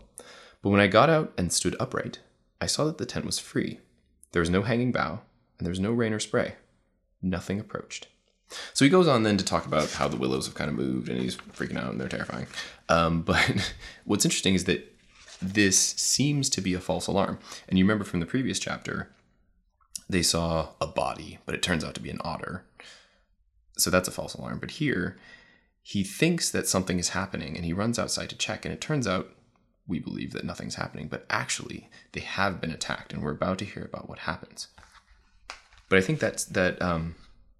But 0.61 0.69
when 0.69 0.79
I 0.79 0.87
got 0.87 1.09
out 1.09 1.33
and 1.37 1.51
stood 1.51 1.75
upright, 1.79 2.19
I 2.59 2.65
saw 2.65 2.85
that 2.85 2.97
the 2.97 3.05
tent 3.05 3.25
was 3.25 3.37
free. 3.37 3.79
There 4.31 4.39
was 4.39 4.49
no 4.49 4.61
hanging 4.61 4.91
bough, 4.91 5.21
and 5.57 5.65
there 5.65 5.71
was 5.71 5.79
no 5.79 5.91
rain 5.91 6.13
or 6.13 6.19
spray. 6.19 6.55
Nothing 7.21 7.59
approached. 7.59 8.07
So 8.73 8.85
he 8.85 8.89
goes 8.89 9.07
on 9.07 9.23
then 9.23 9.37
to 9.37 9.45
talk 9.45 9.65
about 9.65 9.91
how 9.91 10.07
the 10.07 10.17
willows 10.17 10.45
have 10.45 10.55
kind 10.55 10.69
of 10.69 10.75
moved 10.75 11.07
and 11.07 11.19
he's 11.19 11.37
freaking 11.37 11.77
out 11.77 11.91
and 11.91 11.99
they're 11.99 12.09
terrifying. 12.09 12.47
Um, 12.89 13.21
but 13.29 13.73
what's 14.05 14.25
interesting 14.25 14.55
is 14.55 14.65
that 14.65 14.87
this 15.41 15.77
seems 15.79 16.49
to 16.49 16.61
be 16.61 16.73
a 16.73 16.79
false 16.79 17.07
alarm. 17.07 17.39
And 17.67 17.77
you 17.77 17.85
remember 17.85 18.03
from 18.03 18.19
the 18.19 18.25
previous 18.25 18.59
chapter, 18.59 19.09
they 20.09 20.21
saw 20.21 20.69
a 20.81 20.87
body, 20.87 21.39
but 21.45 21.55
it 21.55 21.61
turns 21.61 21.83
out 21.83 21.93
to 21.95 22.01
be 22.01 22.09
an 22.09 22.19
otter. 22.23 22.65
So 23.77 23.89
that's 23.89 24.07
a 24.07 24.11
false 24.11 24.33
alarm. 24.33 24.59
But 24.59 24.71
here, 24.71 25.17
he 25.81 26.03
thinks 26.03 26.49
that 26.51 26.67
something 26.67 26.99
is 26.99 27.09
happening 27.09 27.55
and 27.55 27.65
he 27.65 27.73
runs 27.73 27.97
outside 27.97 28.29
to 28.29 28.37
check. 28.37 28.65
And 28.65 28.73
it 28.73 28.81
turns 28.81 29.07
out 29.07 29.29
we 29.87 29.99
believe 29.99 30.31
that 30.33 30.45
nothing's 30.45 30.75
happening, 30.75 31.07
but 31.07 31.25
actually, 31.29 31.89
they 32.13 32.21
have 32.21 32.61
been 32.61 32.71
attacked. 32.71 33.13
And 33.13 33.21
we're 33.21 33.31
about 33.31 33.57
to 33.59 33.65
hear 33.65 33.83
about 33.83 34.07
what 34.07 34.19
happens. 34.19 34.67
But 35.89 35.97
I 35.97 36.01
think 36.01 36.19
that's 36.19 36.45
that 36.45 36.81
um, 36.81 37.15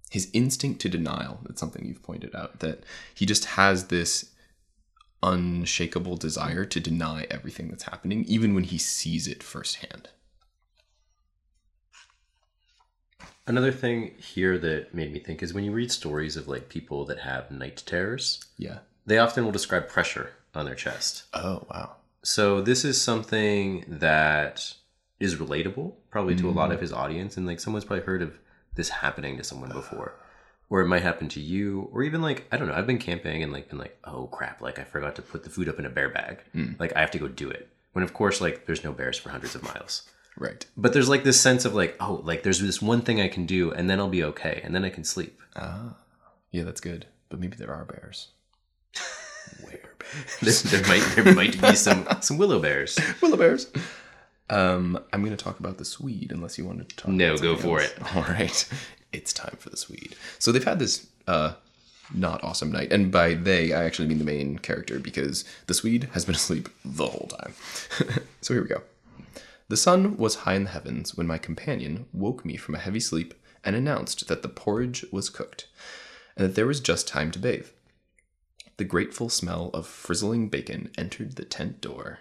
his 0.09 0.29
instinct 0.33 0.81
to 0.81 0.89
denial, 0.89 1.39
that's 1.43 1.59
something 1.59 1.85
you've 1.85 2.03
pointed 2.03 2.35
out, 2.35 2.59
that 2.59 2.83
he 3.13 3.25
just 3.25 3.45
has 3.45 3.87
this 3.87 4.31
unshakable 5.23 6.17
desire 6.17 6.65
to 6.65 6.79
deny 6.79 7.27
everything 7.29 7.69
that's 7.69 7.83
happening, 7.83 8.23
even 8.25 8.53
when 8.53 8.63
he 8.63 8.77
sees 8.77 9.27
it 9.27 9.43
firsthand. 9.43 10.09
Another 13.51 13.73
thing 13.73 14.13
here 14.17 14.57
that 14.59 14.93
made 14.93 15.11
me 15.11 15.19
think 15.19 15.43
is 15.43 15.53
when 15.53 15.65
you 15.65 15.73
read 15.73 15.91
stories 15.91 16.37
of 16.37 16.47
like 16.47 16.69
people 16.69 17.03
that 17.07 17.19
have 17.19 17.51
night 17.51 17.83
terrors, 17.85 18.39
Yeah. 18.57 18.77
they 19.05 19.17
often 19.17 19.43
will 19.43 19.51
describe 19.51 19.89
pressure 19.89 20.29
on 20.55 20.63
their 20.63 20.73
chest. 20.73 21.25
Oh, 21.33 21.67
wow. 21.69 21.97
So 22.23 22.61
this 22.61 22.85
is 22.85 23.01
something 23.01 23.83
that 23.89 24.73
is 25.19 25.35
relatable 25.35 25.95
probably 26.09 26.37
to 26.37 26.49
a 26.49 26.51
lot 26.51 26.69
mm. 26.69 26.75
of 26.75 26.79
his 26.79 26.93
audience 26.93 27.35
and 27.35 27.45
like 27.45 27.59
someone's 27.59 27.83
probably 27.83 28.05
heard 28.05 28.21
of 28.21 28.37
this 28.75 28.87
happening 28.87 29.35
to 29.35 29.43
someone 29.43 29.73
before. 29.73 30.15
Or 30.69 30.79
it 30.79 30.87
might 30.87 31.01
happen 31.01 31.27
to 31.27 31.41
you, 31.41 31.89
or 31.91 32.03
even 32.03 32.21
like 32.21 32.47
I 32.53 32.57
don't 32.57 32.69
know. 32.69 32.73
I've 32.73 32.87
been 32.87 32.99
camping 32.99 33.43
and 33.43 33.51
like 33.51 33.67
been 33.67 33.79
like, 33.79 33.97
oh 34.05 34.27
crap! 34.27 34.61
Like 34.61 34.79
I 34.79 34.85
forgot 34.85 35.17
to 35.17 35.21
put 35.21 35.43
the 35.43 35.49
food 35.49 35.67
up 35.67 35.77
in 35.77 35.85
a 35.85 35.89
bear 35.89 36.07
bag. 36.07 36.39
Mm. 36.55 36.79
Like 36.79 36.95
I 36.95 37.01
have 37.01 37.11
to 37.11 37.19
go 37.19 37.27
do 37.27 37.49
it. 37.49 37.67
When 37.91 38.03
of 38.05 38.13
course 38.13 38.39
like 38.39 38.65
there's 38.65 38.85
no 38.85 38.93
bears 38.93 39.17
for 39.17 39.27
hundreds 39.27 39.55
of 39.55 39.63
miles. 39.63 40.09
Right. 40.37 40.65
But 40.77 40.93
there's 40.93 41.09
like 41.09 41.23
this 41.23 41.39
sense 41.39 41.65
of 41.65 41.75
like, 41.75 41.95
oh, 41.99 42.21
like 42.23 42.43
there's 42.43 42.59
this 42.59 42.81
one 42.81 43.01
thing 43.01 43.21
I 43.21 43.27
can 43.27 43.45
do, 43.45 43.71
and 43.71 43.89
then 43.89 43.99
I'll 43.99 44.09
be 44.09 44.23
okay, 44.23 44.61
and 44.63 44.73
then 44.73 44.85
I 44.85 44.89
can 44.89 45.03
sleep. 45.03 45.39
Ah. 45.55 45.95
Yeah, 46.51 46.63
that's 46.63 46.81
good. 46.81 47.05
But 47.29 47.39
maybe 47.39 47.55
there 47.55 47.73
are 47.73 47.85
bears. 47.85 48.29
Where 49.63 49.79
There, 50.41 50.53
there 50.81 50.87
might 50.87 51.03
there 51.15 51.33
might 51.33 51.61
be 51.61 51.75
some 51.75 52.07
some 52.21 52.37
willow 52.37 52.59
bears. 52.59 52.97
Willow 53.21 53.37
bears. 53.37 53.67
Um, 54.49 54.99
I'm 55.13 55.23
going 55.23 55.35
to 55.35 55.41
talk 55.41 55.59
about 55.59 55.77
the 55.77 55.85
Swede, 55.85 56.31
unless 56.31 56.57
you 56.57 56.65
wanted 56.65 56.89
to 56.89 56.95
talk. 56.97 57.07
No, 57.07 57.37
go 57.37 57.55
for 57.55 57.79
else. 57.79 57.91
it. 57.91 58.15
All 58.15 58.23
right, 58.23 58.67
it's 59.13 59.31
time 59.31 59.55
for 59.59 59.69
the 59.69 59.77
Swede. 59.77 60.15
So 60.39 60.51
they've 60.51 60.63
had 60.63 60.77
this 60.77 61.07
uh, 61.25 61.53
not 62.13 62.43
awesome 62.43 62.69
night, 62.69 62.91
and 62.91 63.11
by 63.11 63.35
they, 63.35 63.71
I 63.71 63.85
actually 63.85 64.09
mean 64.09 64.17
the 64.17 64.25
main 64.25 64.59
character 64.59 64.99
because 64.99 65.45
the 65.67 65.73
Swede 65.73 66.09
has 66.11 66.25
been 66.25 66.35
asleep 66.35 66.67
the 66.83 67.07
whole 67.07 67.27
time. 67.27 67.53
so 68.41 68.53
here 68.53 68.63
we 68.63 68.67
go. 68.67 68.81
The 69.71 69.77
sun 69.77 70.17
was 70.17 70.35
high 70.43 70.55
in 70.55 70.65
the 70.65 70.71
heavens 70.71 71.15
when 71.15 71.25
my 71.25 71.37
companion 71.37 72.05
woke 72.11 72.43
me 72.43 72.57
from 72.57 72.75
a 72.75 72.77
heavy 72.77 72.99
sleep 72.99 73.33
and 73.63 73.73
announced 73.73 74.27
that 74.27 74.41
the 74.41 74.49
porridge 74.49 75.05
was 75.13 75.29
cooked, 75.29 75.69
and 76.35 76.45
that 76.45 76.55
there 76.55 76.67
was 76.67 76.81
just 76.81 77.07
time 77.07 77.31
to 77.31 77.39
bathe. 77.39 77.69
The 78.75 78.83
grateful 78.83 79.29
smell 79.29 79.69
of 79.73 79.87
frizzling 79.87 80.49
bacon 80.49 80.91
entered 80.97 81.37
the 81.37 81.45
tent 81.45 81.79
door. 81.79 82.19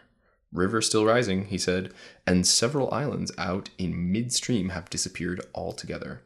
River 0.53 0.81
still 0.81 1.05
rising, 1.05 1.47
he 1.47 1.59
said, 1.59 1.93
and 2.25 2.47
several 2.47 2.89
islands 2.95 3.33
out 3.37 3.71
in 3.79 4.13
midstream 4.13 4.69
have 4.69 4.89
disappeared 4.89 5.45
altogether. 5.53 6.23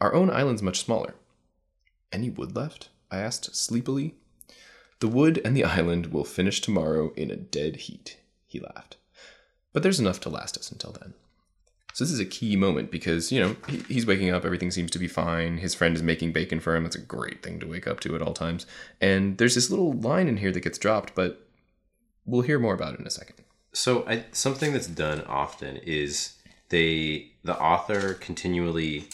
Our 0.00 0.12
own 0.12 0.28
island's 0.28 0.60
much 0.60 0.80
smaller. 0.80 1.14
Any 2.10 2.30
wood 2.30 2.56
left? 2.56 2.88
I 3.12 3.18
asked 3.18 3.54
sleepily. 3.54 4.16
The 4.98 5.06
wood 5.06 5.40
and 5.44 5.56
the 5.56 5.62
island 5.62 6.06
will 6.06 6.24
finish 6.24 6.60
tomorrow 6.60 7.12
in 7.12 7.30
a 7.30 7.36
dead 7.36 7.76
heat, 7.76 8.18
he 8.48 8.58
laughed. 8.58 8.96
But 9.74 9.82
there's 9.82 10.00
enough 10.00 10.20
to 10.20 10.30
last 10.30 10.56
us 10.56 10.72
until 10.72 10.92
then. 10.92 11.12
So 11.92 12.04
this 12.04 12.12
is 12.12 12.20
a 12.20 12.24
key 12.24 12.56
moment 12.56 12.90
because, 12.90 13.30
you 13.30 13.40
know, 13.40 13.56
he's 13.86 14.06
waking 14.06 14.30
up, 14.30 14.44
everything 14.44 14.70
seems 14.70 14.90
to 14.92 14.98
be 14.98 15.06
fine. 15.06 15.58
His 15.58 15.74
friend 15.74 15.94
is 15.94 16.02
making 16.02 16.32
bacon 16.32 16.58
for 16.58 16.74
him. 16.74 16.84
That's 16.84 16.96
a 16.96 17.00
great 17.00 17.42
thing 17.42 17.60
to 17.60 17.66
wake 17.66 17.86
up 17.86 18.00
to 18.00 18.16
at 18.16 18.22
all 18.22 18.32
times. 18.32 18.66
And 19.00 19.38
there's 19.38 19.54
this 19.54 19.70
little 19.70 19.92
line 19.92 20.26
in 20.26 20.38
here 20.38 20.50
that 20.50 20.60
gets 20.60 20.78
dropped, 20.78 21.14
but 21.14 21.46
we'll 22.24 22.42
hear 22.42 22.58
more 22.58 22.74
about 22.74 22.94
it 22.94 23.00
in 23.00 23.06
a 23.06 23.10
second. 23.10 23.36
So 23.72 24.04
I, 24.08 24.24
something 24.32 24.72
that's 24.72 24.86
done 24.86 25.20
often 25.22 25.76
is 25.78 26.34
they 26.70 27.32
the 27.44 27.56
author 27.60 28.14
continually 28.14 29.08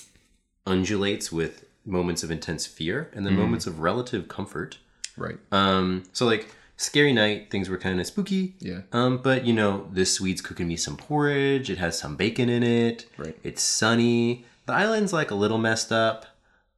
undulates 0.67 1.33
with 1.33 1.65
moments 1.85 2.23
of 2.23 2.31
intense 2.31 2.67
fear 2.67 3.11
and 3.13 3.27
then 3.27 3.35
moments 3.37 3.67
of 3.67 3.81
relative 3.81 4.29
comfort. 4.29 4.79
Right. 5.17 5.39
Um, 5.51 6.05
so 6.13 6.25
like 6.25 6.55
scary 6.81 7.13
night, 7.13 7.51
things 7.51 7.69
were 7.69 7.77
kind 7.77 8.01
of 8.01 8.07
spooky. 8.07 8.55
Yeah. 8.59 8.81
Um, 8.93 9.19
but 9.19 9.45
you 9.45 9.53
know, 9.53 9.89
this 9.93 10.15
Swede's 10.15 10.41
cooking 10.41 10.67
me 10.67 10.77
some 10.77 10.97
porridge. 10.97 11.69
It 11.69 11.79
has 11.79 11.99
some 11.99 12.17
bacon 12.17 12.49
in 12.49 12.63
it. 12.63 13.07
Right. 13.19 13.39
It's 13.45 13.63
sunny. 13.63 14.47
The 14.67 14.73
island's 14.73 15.13
like 15.13 15.31
a 15.31 15.35
little 15.35 15.59
messed 15.59 15.93
up. 15.93 16.27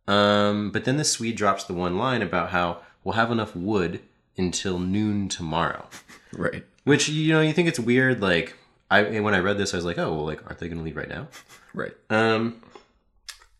Um, 0.08 0.72
but 0.72 0.84
then 0.84 0.96
the 0.96 1.04
Swede 1.04 1.36
drops 1.36 1.64
the 1.64 1.74
one 1.74 1.96
line 1.96 2.20
about 2.20 2.50
how 2.50 2.80
we'll 3.04 3.14
have 3.14 3.30
enough 3.30 3.54
wood 3.54 4.00
until 4.36 4.80
noon 4.80 5.28
tomorrow. 5.28 5.86
Right. 6.32 6.64
Which 6.82 7.08
you 7.08 7.32
know, 7.32 7.40
you 7.40 7.52
think 7.52 7.68
it's 7.68 7.78
weird. 7.78 8.20
Like 8.20 8.56
I 8.90 9.20
when 9.20 9.34
I 9.34 9.38
read 9.38 9.56
this, 9.56 9.72
I 9.72 9.76
was 9.76 9.84
like, 9.84 9.98
oh 9.98 10.12
well, 10.12 10.26
like 10.26 10.44
aren't 10.46 10.58
they 10.58 10.66
going 10.66 10.78
to 10.78 10.84
leave 10.84 10.96
right 10.96 11.08
now? 11.08 11.28
Right. 11.74 11.92
Um, 12.10 12.60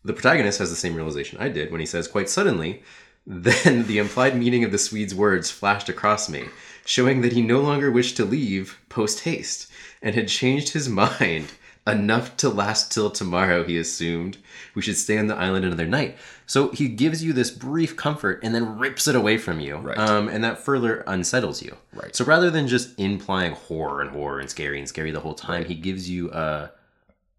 the 0.03 0.13
protagonist 0.13 0.59
has 0.59 0.69
the 0.69 0.75
same 0.75 0.93
realization 0.93 1.39
I 1.39 1.47
did 1.47 1.71
when 1.71 1.79
he 1.79 1.85
says, 1.85 2.09
quite 2.09 2.29
suddenly, 2.29 2.83
then 3.25 3.87
the 3.87 3.99
implied 3.99 4.37
meaning 4.37 4.63
of 4.63 4.71
the 4.71 4.77
Swede's 4.77 5.15
words 5.15 5.49
flashed 5.49 5.89
across 5.89 6.29
me, 6.29 6.45
showing 6.85 7.21
that 7.21 7.33
he 7.33 7.41
no 7.41 7.61
longer 7.61 7.91
wished 7.91 8.17
to 8.17 8.25
leave 8.25 8.79
post 8.89 9.21
haste 9.21 9.71
and 10.01 10.15
had 10.15 10.27
changed 10.27 10.69
his 10.69 10.89
mind 10.89 11.53
enough 11.87 12.37
to 12.37 12.49
last 12.49 12.91
till 12.91 13.09
tomorrow, 13.09 13.63
he 13.63 13.77
assumed. 13.77 14.37
We 14.75 14.81
should 14.81 14.97
stay 14.97 15.17
on 15.17 15.27
the 15.27 15.35
island 15.35 15.65
another 15.65 15.85
night. 15.85 16.17
So 16.45 16.69
he 16.69 16.87
gives 16.87 17.23
you 17.23 17.33
this 17.33 17.51
brief 17.51 17.95
comfort 17.95 18.39
and 18.43 18.53
then 18.53 18.77
rips 18.79 19.07
it 19.07 19.15
away 19.15 19.37
from 19.37 19.59
you. 19.59 19.77
Right. 19.77 19.97
Um, 19.97 20.29
and 20.29 20.43
that 20.43 20.59
further 20.59 21.03
unsettles 21.07 21.61
you. 21.61 21.75
Right. 21.93 22.15
So 22.15 22.25
rather 22.25 22.49
than 22.49 22.67
just 22.67 22.97
implying 22.99 23.53
horror 23.53 24.01
and 24.01 24.11
horror 24.11 24.39
and 24.39 24.49
scary 24.49 24.79
and 24.79 24.87
scary 24.87 25.11
the 25.11 25.19
whole 25.19 25.33
time, 25.33 25.65
he 25.65 25.75
gives 25.75 26.09
you 26.09 26.31
a, 26.31 26.71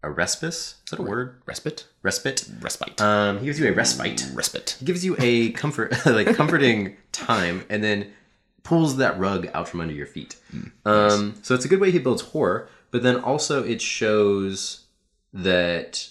a 0.05 0.09
respite. 0.11 0.53
Is 0.53 0.75
that 0.91 0.99
a 0.99 1.03
word? 1.03 1.41
Respite. 1.45 1.85
Respite. 2.01 2.47
Respite. 2.61 3.01
Um, 3.01 3.39
he 3.39 3.45
gives 3.45 3.59
you 3.59 3.67
a 3.67 3.73
respite. 3.73 4.29
Respite. 4.33 4.77
He 4.79 4.85
gives 4.85 5.03
you 5.03 5.15
a 5.19 5.51
comfort, 5.51 5.93
like 6.05 6.35
comforting 6.35 6.95
time, 7.11 7.65
and 7.69 7.83
then 7.83 8.13
pulls 8.63 8.97
that 8.97 9.17
rug 9.19 9.47
out 9.53 9.67
from 9.67 9.81
under 9.81 9.93
your 9.93 10.07
feet. 10.07 10.37
Um, 10.85 11.35
so 11.41 11.53
it's 11.55 11.65
a 11.65 11.67
good 11.67 11.79
way 11.79 11.91
he 11.91 11.99
builds 11.99 12.21
horror, 12.21 12.69
but 12.91 13.03
then 13.03 13.17
also 13.17 13.63
it 13.63 13.81
shows 13.81 14.85
that 15.33 16.09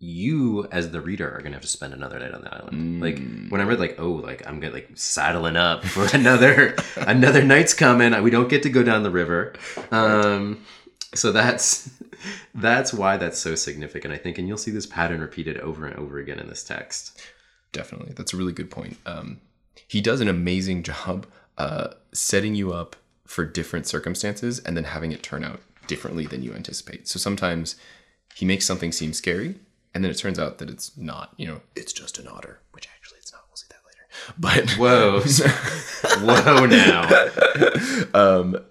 you, 0.00 0.68
as 0.70 0.90
the 0.92 1.00
reader, 1.00 1.34
are 1.34 1.42
gonna 1.42 1.56
have 1.56 1.62
to 1.62 1.68
spend 1.68 1.92
another 1.92 2.18
night 2.18 2.32
on 2.32 2.42
the 2.42 2.54
island. 2.54 3.00
Like 3.00 3.18
when 3.50 3.60
I 3.60 3.64
read, 3.64 3.80
like, 3.80 3.96
oh, 3.98 4.12
like 4.12 4.46
I'm 4.46 4.60
gonna 4.60 4.72
like 4.72 4.90
saddling 4.94 5.56
up 5.56 5.84
for 5.84 6.06
another 6.14 6.76
another 6.96 7.42
night's 7.42 7.74
coming. 7.74 8.20
We 8.22 8.30
don't 8.30 8.48
get 8.48 8.62
to 8.64 8.70
go 8.70 8.82
down 8.82 9.02
the 9.02 9.10
river. 9.10 9.54
Um, 9.90 10.64
so 11.14 11.32
that's 11.32 11.90
that's 12.54 12.92
why 12.92 13.16
that's 13.16 13.38
so 13.38 13.54
significant, 13.54 14.12
I 14.12 14.18
think, 14.18 14.38
and 14.38 14.48
you'll 14.48 14.58
see 14.58 14.70
this 14.70 14.86
pattern 14.86 15.20
repeated 15.20 15.58
over 15.58 15.86
and 15.86 15.96
over 15.96 16.18
again 16.18 16.38
in 16.38 16.48
this 16.48 16.64
text. 16.64 17.20
Definitely. 17.72 18.14
That's 18.14 18.32
a 18.32 18.36
really 18.36 18.52
good 18.52 18.70
point. 18.70 18.96
Um, 19.06 19.40
he 19.86 20.00
does 20.00 20.20
an 20.20 20.28
amazing 20.28 20.82
job 20.84 21.26
uh, 21.56 21.88
setting 22.12 22.54
you 22.54 22.72
up 22.72 22.96
for 23.26 23.44
different 23.44 23.86
circumstances 23.86 24.58
and 24.60 24.76
then 24.76 24.84
having 24.84 25.12
it 25.12 25.22
turn 25.22 25.44
out 25.44 25.60
differently 25.86 26.26
than 26.26 26.42
you 26.42 26.54
anticipate. 26.54 27.08
So 27.08 27.18
sometimes 27.18 27.76
he 28.34 28.46
makes 28.46 28.64
something 28.64 28.92
seem 28.92 29.12
scary 29.12 29.56
and 29.94 30.04
then 30.04 30.10
it 30.10 30.18
turns 30.18 30.38
out 30.38 30.58
that 30.58 30.70
it's 30.70 30.96
not, 30.96 31.34
you 31.36 31.46
know, 31.46 31.60
it's 31.74 31.92
just 31.92 32.18
an 32.18 32.28
otter, 32.28 32.60
which 32.72 32.88
actually 32.94 33.18
it's 33.18 33.32
not. 33.32 33.42
We'll 33.48 33.56
see 33.56 33.66
that 33.70 33.80
later. 33.84 33.98
But 34.38 34.70
Whoa, 34.78 35.20
whoa! 36.20 36.66
Now, 36.66 38.40
um, 38.40 38.64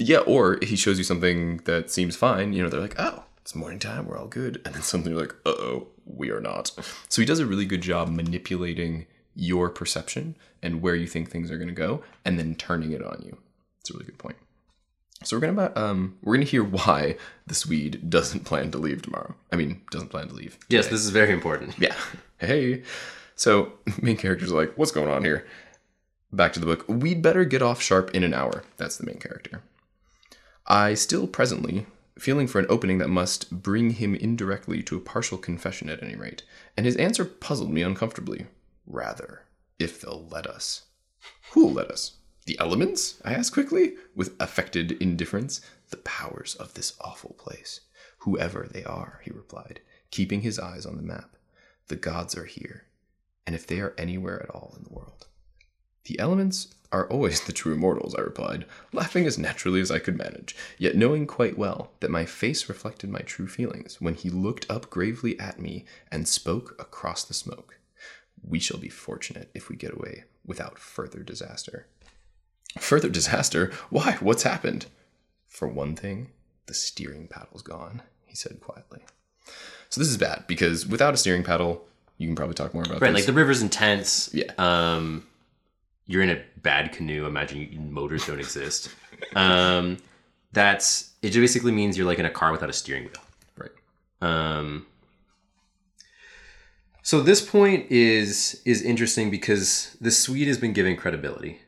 yeah, 0.00 0.18
or 0.18 0.58
he 0.62 0.76
shows 0.76 0.98
you 0.98 1.04
something 1.04 1.58
that 1.64 1.90
seems 1.90 2.16
fine. 2.16 2.52
You 2.52 2.62
know, 2.62 2.68
they're 2.68 2.80
like, 2.80 2.98
oh, 2.98 3.24
it's 3.42 3.54
morning 3.54 3.78
time, 3.78 4.06
we're 4.06 4.18
all 4.18 4.26
good. 4.26 4.60
And 4.64 4.74
then 4.74 4.82
suddenly 4.82 5.12
you're 5.12 5.20
like, 5.20 5.34
uh 5.44 5.50
oh, 5.50 5.88
we 6.04 6.30
are 6.30 6.40
not. 6.40 6.70
So 7.08 7.20
he 7.20 7.26
does 7.26 7.38
a 7.38 7.46
really 7.46 7.66
good 7.66 7.82
job 7.82 8.08
manipulating 8.08 9.06
your 9.34 9.68
perception 9.68 10.36
and 10.62 10.82
where 10.82 10.94
you 10.94 11.06
think 11.06 11.30
things 11.30 11.50
are 11.50 11.56
going 11.56 11.68
to 11.68 11.74
go 11.74 12.02
and 12.24 12.38
then 12.38 12.54
turning 12.54 12.92
it 12.92 13.02
on 13.02 13.22
you. 13.24 13.38
It's 13.80 13.90
a 13.90 13.92
really 13.92 14.06
good 14.06 14.18
point. 14.18 14.36
So 15.22 15.36
we're 15.36 15.46
gonna 15.46 15.70
um 15.76 16.16
we're 16.22 16.34
gonna 16.34 16.46
hear 16.46 16.64
why 16.64 17.16
the 17.46 17.54
Swede 17.54 18.08
doesn't 18.10 18.44
plan 18.44 18.70
to 18.70 18.78
leave 18.78 19.02
tomorrow. 19.02 19.34
I 19.52 19.56
mean, 19.56 19.82
doesn't 19.90 20.08
plan 20.08 20.28
to 20.28 20.34
leave. 20.34 20.58
yes, 20.70 20.86
this 20.86 21.00
is 21.00 21.10
very 21.10 21.32
important. 21.32 21.78
Yeah. 21.78 21.94
Hey. 22.38 22.84
So 23.36 23.72
main 24.00 24.16
characters 24.16 24.50
are 24.50 24.56
like, 24.56 24.72
what's 24.78 24.92
going 24.92 25.10
on 25.10 25.24
here? 25.24 25.46
Back 26.32 26.54
to 26.54 26.60
the 26.60 26.64
book. 26.64 26.86
We'd 26.88 27.20
better 27.20 27.44
get 27.44 27.60
off 27.60 27.82
sharp 27.82 28.14
in 28.14 28.22
an 28.24 28.32
hour. 28.32 28.64
That's 28.78 28.96
the 28.96 29.04
main 29.04 29.18
character. 29.18 29.62
I 30.66 30.94
still 30.94 31.26
presently 31.26 31.86
feeling 32.18 32.46
for 32.46 32.58
an 32.58 32.66
opening 32.68 32.98
that 32.98 33.08
must 33.08 33.62
bring 33.62 33.90
him 33.90 34.14
indirectly 34.14 34.82
to 34.82 34.96
a 34.96 35.00
partial 35.00 35.38
confession 35.38 35.88
at 35.88 36.02
any 36.02 36.16
rate, 36.16 36.42
and 36.76 36.84
his 36.84 36.96
answer 36.96 37.24
puzzled 37.24 37.72
me 37.72 37.82
uncomfortably. 37.82 38.46
Rather, 38.86 39.46
if 39.78 40.00
they'll 40.00 40.26
let 40.30 40.46
us. 40.46 40.82
Who'll 41.52 41.72
let 41.72 41.90
us? 41.90 42.16
The 42.46 42.58
elements? 42.58 43.20
I 43.24 43.32
asked 43.32 43.52
quickly, 43.52 43.94
with 44.14 44.34
affected 44.40 44.92
indifference. 44.92 45.60
The 45.90 45.96
powers 45.98 46.54
of 46.56 46.74
this 46.74 46.94
awful 47.00 47.34
place. 47.38 47.80
Whoever 48.18 48.68
they 48.70 48.84
are, 48.84 49.20
he 49.24 49.30
replied, 49.30 49.80
keeping 50.10 50.42
his 50.42 50.58
eyes 50.58 50.84
on 50.84 50.96
the 50.96 51.02
map. 51.02 51.36
The 51.88 51.96
gods 51.96 52.36
are 52.36 52.44
here, 52.44 52.84
and 53.46 53.56
if 53.56 53.66
they 53.66 53.80
are 53.80 53.94
anywhere 53.96 54.42
at 54.42 54.50
all 54.50 54.74
in 54.76 54.84
the 54.84 54.92
world. 54.92 55.26
The 56.04 56.18
elements 56.18 56.68
are 56.92 57.06
always 57.08 57.40
the 57.42 57.52
true 57.52 57.72
immortals, 57.74 58.14
I 58.16 58.20
replied, 58.20 58.66
laughing 58.92 59.24
as 59.26 59.38
naturally 59.38 59.80
as 59.80 59.90
I 59.92 60.00
could 60.00 60.16
manage, 60.18 60.56
yet 60.76 60.96
knowing 60.96 61.26
quite 61.26 61.56
well 61.56 61.92
that 62.00 62.10
my 62.10 62.24
face 62.24 62.68
reflected 62.68 63.10
my 63.10 63.20
true 63.20 63.46
feelings 63.46 64.00
when 64.00 64.14
he 64.14 64.28
looked 64.28 64.68
up 64.68 64.90
gravely 64.90 65.38
at 65.38 65.60
me 65.60 65.84
and 66.10 66.26
spoke 66.26 66.74
across 66.80 67.22
the 67.24 67.34
smoke. 67.34 67.78
We 68.42 68.58
shall 68.58 68.78
be 68.78 68.88
fortunate 68.88 69.50
if 69.54 69.68
we 69.68 69.76
get 69.76 69.92
away 69.94 70.24
without 70.44 70.78
further 70.78 71.20
disaster. 71.20 71.86
Further 72.78 73.08
disaster? 73.08 73.72
Why? 73.90 74.16
What's 74.20 74.42
happened? 74.42 74.86
For 75.46 75.68
one 75.68 75.94
thing, 75.94 76.30
the 76.66 76.74
steering 76.74 77.28
paddle's 77.28 77.62
gone, 77.62 78.02
he 78.26 78.34
said 78.34 78.60
quietly. 78.60 79.00
So 79.90 80.00
this 80.00 80.08
is 80.08 80.16
bad 80.16 80.44
because 80.48 80.86
without 80.86 81.14
a 81.14 81.16
steering 81.16 81.42
paddle, 81.44 81.86
you 82.16 82.26
can 82.26 82.36
probably 82.36 82.54
talk 82.54 82.72
more 82.74 82.82
about 82.84 83.00
Right, 83.00 83.08
this. 83.10 83.20
like 83.20 83.26
the 83.26 83.32
river's 83.32 83.62
intense. 83.62 84.30
Yeah. 84.32 84.52
Um, 84.58 85.26
you're 86.10 86.22
in 86.22 86.30
a 86.30 86.42
bad 86.56 86.90
canoe. 86.90 87.24
Imagine 87.24 87.68
you, 87.70 87.78
motors 87.78 88.26
don't 88.26 88.40
exist. 88.40 88.90
Um, 89.36 89.98
that's 90.52 91.12
it. 91.22 91.34
Basically 91.34 91.70
means 91.70 91.96
you're 91.96 92.06
like 92.06 92.18
in 92.18 92.26
a 92.26 92.30
car 92.30 92.50
without 92.50 92.68
a 92.68 92.72
steering 92.72 93.04
wheel. 93.04 93.12
right. 93.56 93.70
Um, 94.20 94.86
so 97.02 97.20
this 97.20 97.40
point 97.40 97.90
is 97.92 98.60
is 98.64 98.82
interesting 98.82 99.30
because 99.30 99.96
the 100.00 100.10
Swede 100.10 100.48
has 100.48 100.58
been 100.58 100.72
given 100.72 100.96
credibility, 100.96 101.60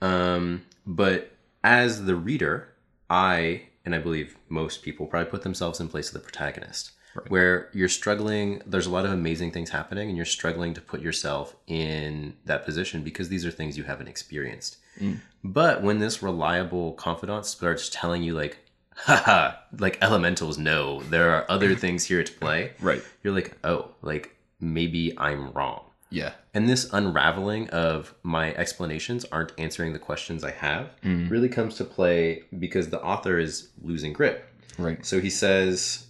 um, 0.00 0.62
but 0.86 1.32
as 1.62 2.06
the 2.06 2.16
reader, 2.16 2.72
I 3.10 3.64
and 3.84 3.94
I 3.94 3.98
believe 3.98 4.38
most 4.48 4.82
people 4.82 5.06
probably 5.06 5.30
put 5.30 5.42
themselves 5.42 5.80
in 5.80 5.88
place 5.88 6.08
of 6.08 6.14
the 6.14 6.20
protagonist, 6.20 6.92
where 7.28 7.68
you're 7.72 7.88
struggling. 7.88 8.62
There's 8.66 8.86
a 8.86 8.90
lot 8.90 9.04
of 9.04 9.12
amazing 9.12 9.52
things 9.52 9.70
happening, 9.70 10.08
and 10.08 10.16
you're 10.16 10.26
struggling 10.26 10.74
to 10.74 10.80
put 10.80 11.00
yourself 11.00 11.56
in 11.66 12.34
that 12.44 12.64
position 12.64 13.02
because 13.02 13.28
these 13.28 13.44
are 13.46 13.50
things 13.50 13.76
you 13.76 13.84
haven't 13.84 14.08
experienced. 14.08 14.78
Mm. 15.00 15.20
But 15.44 15.82
when 15.82 15.98
this 15.98 16.22
reliable 16.22 16.92
confidant 16.92 17.46
starts 17.46 17.88
telling 17.88 18.22
you 18.22 18.34
like, 18.34 18.58
haha, 18.96 19.52
like 19.78 19.98
elementals 20.00 20.58
know 20.58 21.02
there 21.04 21.30
are 21.30 21.44
other 21.48 21.74
things 21.76 22.04
here 22.04 22.22
to 22.22 22.32
play. 22.32 22.72
Right. 22.80 23.02
You're 23.22 23.34
like, 23.34 23.56
oh, 23.64 23.90
like 24.02 24.34
maybe 24.60 25.16
I'm 25.18 25.52
wrong. 25.52 25.82
Yeah. 26.10 26.32
And 26.54 26.68
this 26.68 26.88
unraveling 26.92 27.68
of 27.70 28.14
my 28.22 28.54
explanations 28.54 29.24
aren't 29.26 29.52
answering 29.58 29.92
the 29.92 29.98
questions 29.98 30.44
I 30.44 30.52
have 30.52 30.90
mm. 31.02 31.28
really 31.28 31.48
comes 31.48 31.76
to 31.76 31.84
play 31.84 32.44
because 32.58 32.90
the 32.90 33.02
author 33.02 33.38
is 33.38 33.68
losing 33.82 34.12
grip. 34.12 34.48
Right. 34.78 35.04
So 35.04 35.20
he 35.20 35.30
says 35.30 36.05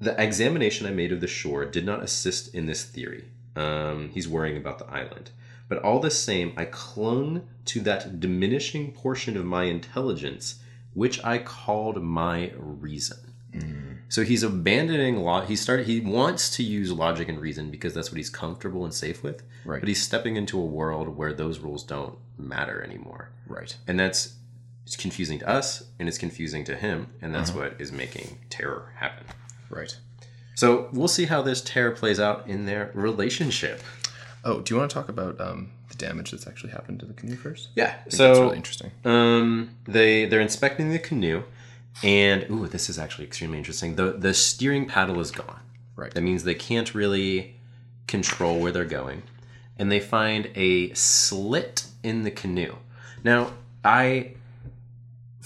The 0.00 0.20
examination 0.22 0.86
I 0.86 0.90
made 0.90 1.12
of 1.12 1.20
the 1.20 1.26
shore 1.26 1.64
did 1.64 1.84
not 1.84 2.02
assist 2.02 2.54
in 2.54 2.66
this 2.66 2.84
theory. 2.84 3.24
Um, 3.56 4.10
he's 4.14 4.28
worrying 4.28 4.56
about 4.56 4.78
the 4.78 4.86
island. 4.86 5.30
But 5.68 5.78
all 5.82 6.00
the 6.00 6.10
same, 6.10 6.52
I 6.56 6.64
clung 6.66 7.46
to 7.66 7.80
that 7.80 8.20
diminishing 8.20 8.92
portion 8.92 9.36
of 9.36 9.44
my 9.44 9.64
intelligence, 9.64 10.60
which 10.94 11.22
I 11.24 11.38
called 11.38 12.02
my 12.02 12.52
reason. 12.56 13.18
So 14.10 14.22
he's 14.24 14.42
abandoning 14.42 15.16
law. 15.18 15.42
He 15.42 15.54
started. 15.56 15.86
He 15.86 16.00
wants 16.00 16.48
to 16.56 16.62
use 16.62 16.90
logic 16.92 17.28
and 17.28 17.38
reason 17.38 17.70
because 17.70 17.92
that's 17.92 18.10
what 18.10 18.16
he's 18.16 18.30
comfortable 18.30 18.84
and 18.84 18.94
safe 18.94 19.22
with. 19.22 19.42
Right. 19.66 19.80
But 19.80 19.88
he's 19.88 20.00
stepping 20.00 20.36
into 20.36 20.58
a 20.58 20.64
world 20.64 21.14
where 21.14 21.34
those 21.34 21.58
rules 21.58 21.82
don't 21.84 22.16
matter 22.38 22.82
anymore 22.82 23.30
Right. 23.48 23.76
and 23.88 23.98
that's 23.98 24.34
it's 24.86 24.96
confusing 24.96 25.40
to 25.40 25.48
us 25.48 25.82
and 25.98 26.08
it's 26.08 26.16
confusing 26.18 26.64
to 26.64 26.76
him 26.76 27.08
and 27.20 27.34
that's 27.34 27.52
what 27.52 27.74
is 27.80 27.90
making 27.90 28.38
terror 28.48 28.92
happen 28.96 29.24
Right. 29.70 29.96
so 30.54 30.88
we'll 30.92 31.08
see 31.08 31.26
how 31.26 31.42
this 31.42 31.60
tear 31.60 31.90
plays 31.90 32.18
out 32.20 32.46
in 32.48 32.66
their 32.66 32.90
relationship 32.94 33.82
Oh, 34.44 34.60
do 34.60 34.72
you 34.72 34.78
want 34.78 34.90
to 34.90 34.94
talk 34.94 35.08
about 35.08 35.38
um, 35.40 35.70
the 35.88 35.96
damage 35.96 36.30
that's 36.30 36.46
actually 36.46 36.70
happened 36.72 37.00
to 37.00 37.06
the 37.06 37.12
canoe 37.14 37.36
first? 37.36 37.68
yeah 37.74 37.94
so 38.08 38.28
that's 38.28 38.38
really 38.40 38.56
interesting. 38.56 38.90
um 39.04 39.70
they 39.86 40.24
they're 40.26 40.40
inspecting 40.40 40.90
the 40.90 40.98
canoe 40.98 41.42
And 42.02 42.46
ooh, 42.50 42.66
this 42.68 42.88
is 42.88 42.98
actually 42.98 43.24
extremely 43.26 43.58
interesting. 43.58 43.96
The 43.96 44.12
the 44.12 44.32
steering 44.32 44.86
paddle 44.86 45.18
is 45.20 45.30
gone. 45.32 45.60
Right. 45.96 46.12
That 46.14 46.22
means 46.22 46.44
they 46.44 46.54
can't 46.54 46.94
really 46.94 47.56
control 48.06 48.60
where 48.60 48.70
they're 48.70 48.84
going. 49.00 49.22
And 49.78 49.90
they 49.90 49.98
find 50.00 50.48
a 50.54 50.92
slit 50.94 51.86
in 52.04 52.22
the 52.22 52.30
canoe. 52.30 52.74
Now, 53.24 53.52
I 53.84 54.34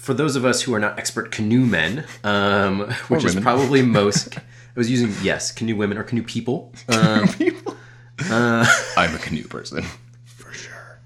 for 0.02 0.14
those 0.14 0.34
of 0.34 0.44
us 0.44 0.62
who 0.62 0.74
are 0.74 0.80
not 0.80 0.98
expert 0.98 1.30
canoe 1.30 1.64
men, 1.64 2.04
um, 2.24 2.90
which 3.08 3.24
is 3.24 3.36
probably 3.36 3.82
most 4.00 4.36
I 4.36 4.42
was 4.74 4.90
using 4.90 5.14
yes, 5.22 5.52
canoe 5.52 5.76
women 5.76 5.96
or 5.96 6.02
canoe 6.02 6.24
people. 6.24 6.72
Um, 6.88 7.28
I'm 8.18 9.14
a 9.14 9.18
canoe 9.18 9.44
person. 9.44 9.84
For 10.24 10.52
sure. 10.52 10.98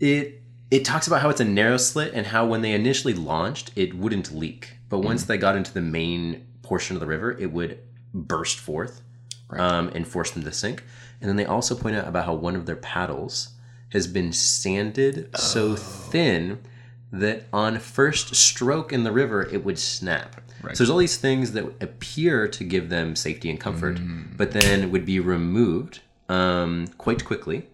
it 0.00 0.42
it 0.70 0.84
talks 0.84 1.06
about 1.06 1.22
how 1.22 1.30
it's 1.30 1.40
a 1.40 1.44
narrow 1.44 1.78
slit 1.78 2.12
and 2.12 2.26
how 2.26 2.46
when 2.46 2.60
they 2.60 2.72
initially 2.72 3.14
launched 3.14 3.70
it 3.74 3.94
wouldn't 3.94 4.32
leak. 4.32 4.76
But 4.90 4.98
once 4.98 5.24
they 5.24 5.38
got 5.38 5.56
into 5.56 5.72
the 5.72 5.80
main 5.80 6.46
portion 6.60 6.94
of 6.94 7.00
the 7.00 7.06
river 7.06 7.32
it 7.32 7.52
would 7.52 7.78
burst 8.12 8.58
forth 8.58 9.00
um, 9.48 9.88
and 9.94 10.06
force 10.06 10.30
them 10.30 10.42
to 10.42 10.52
sink. 10.52 10.84
And 11.22 11.28
then 11.28 11.36
they 11.36 11.46
also 11.46 11.74
point 11.74 11.96
out 11.96 12.06
about 12.06 12.26
how 12.26 12.34
one 12.34 12.54
of 12.54 12.66
their 12.66 12.76
paddles 12.76 13.54
has 13.92 14.06
been 14.06 14.30
sanded 14.32 15.30
so 15.36 15.74
thin 15.74 16.58
that 17.12 17.44
on 17.52 17.78
first 17.78 18.34
stroke 18.34 18.92
in 18.92 19.04
the 19.04 19.12
river 19.12 19.42
it 19.42 19.64
would 19.64 19.78
snap 19.78 20.40
Right. 20.62 20.76
so 20.76 20.82
there's 20.84 20.90
all 20.90 20.98
these 20.98 21.16
things 21.16 21.52
that 21.52 21.64
appear 21.82 22.46
to 22.48 22.64
give 22.64 22.90
them 22.90 23.16
safety 23.16 23.48
and 23.48 23.58
comfort 23.58 23.98
but 24.36 24.52
then 24.52 24.90
would 24.90 25.06
be 25.06 25.18
removed 25.18 26.00
um, 26.28 26.86
quite 26.98 27.24
quickly 27.24 27.66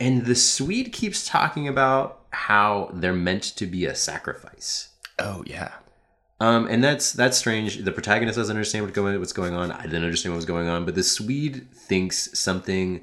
and 0.00 0.26
the 0.26 0.34
Swede 0.36 0.92
keeps 0.92 1.26
talking 1.26 1.66
about 1.66 2.20
how 2.30 2.90
they're 2.92 3.12
meant 3.12 3.42
to 3.42 3.66
be 3.66 3.84
a 3.84 3.94
sacrifice. 3.96 4.90
Oh 5.18 5.42
yeah. 5.46 5.72
Um, 6.40 6.68
and 6.68 6.84
that's 6.84 7.12
that's 7.12 7.36
strange. 7.36 7.78
The 7.78 7.90
protagonist 7.90 8.36
doesn't 8.38 8.54
understand 8.54 8.84
what's 8.84 8.94
going 8.94 9.18
what's 9.18 9.32
going 9.32 9.54
on. 9.54 9.72
I 9.72 9.82
didn't 9.82 10.04
understand 10.04 10.34
what 10.34 10.36
was 10.36 10.44
going 10.44 10.68
on, 10.68 10.84
but 10.84 10.94
the 10.94 11.02
Swede 11.02 11.66
thinks 11.74 12.38
something 12.38 13.00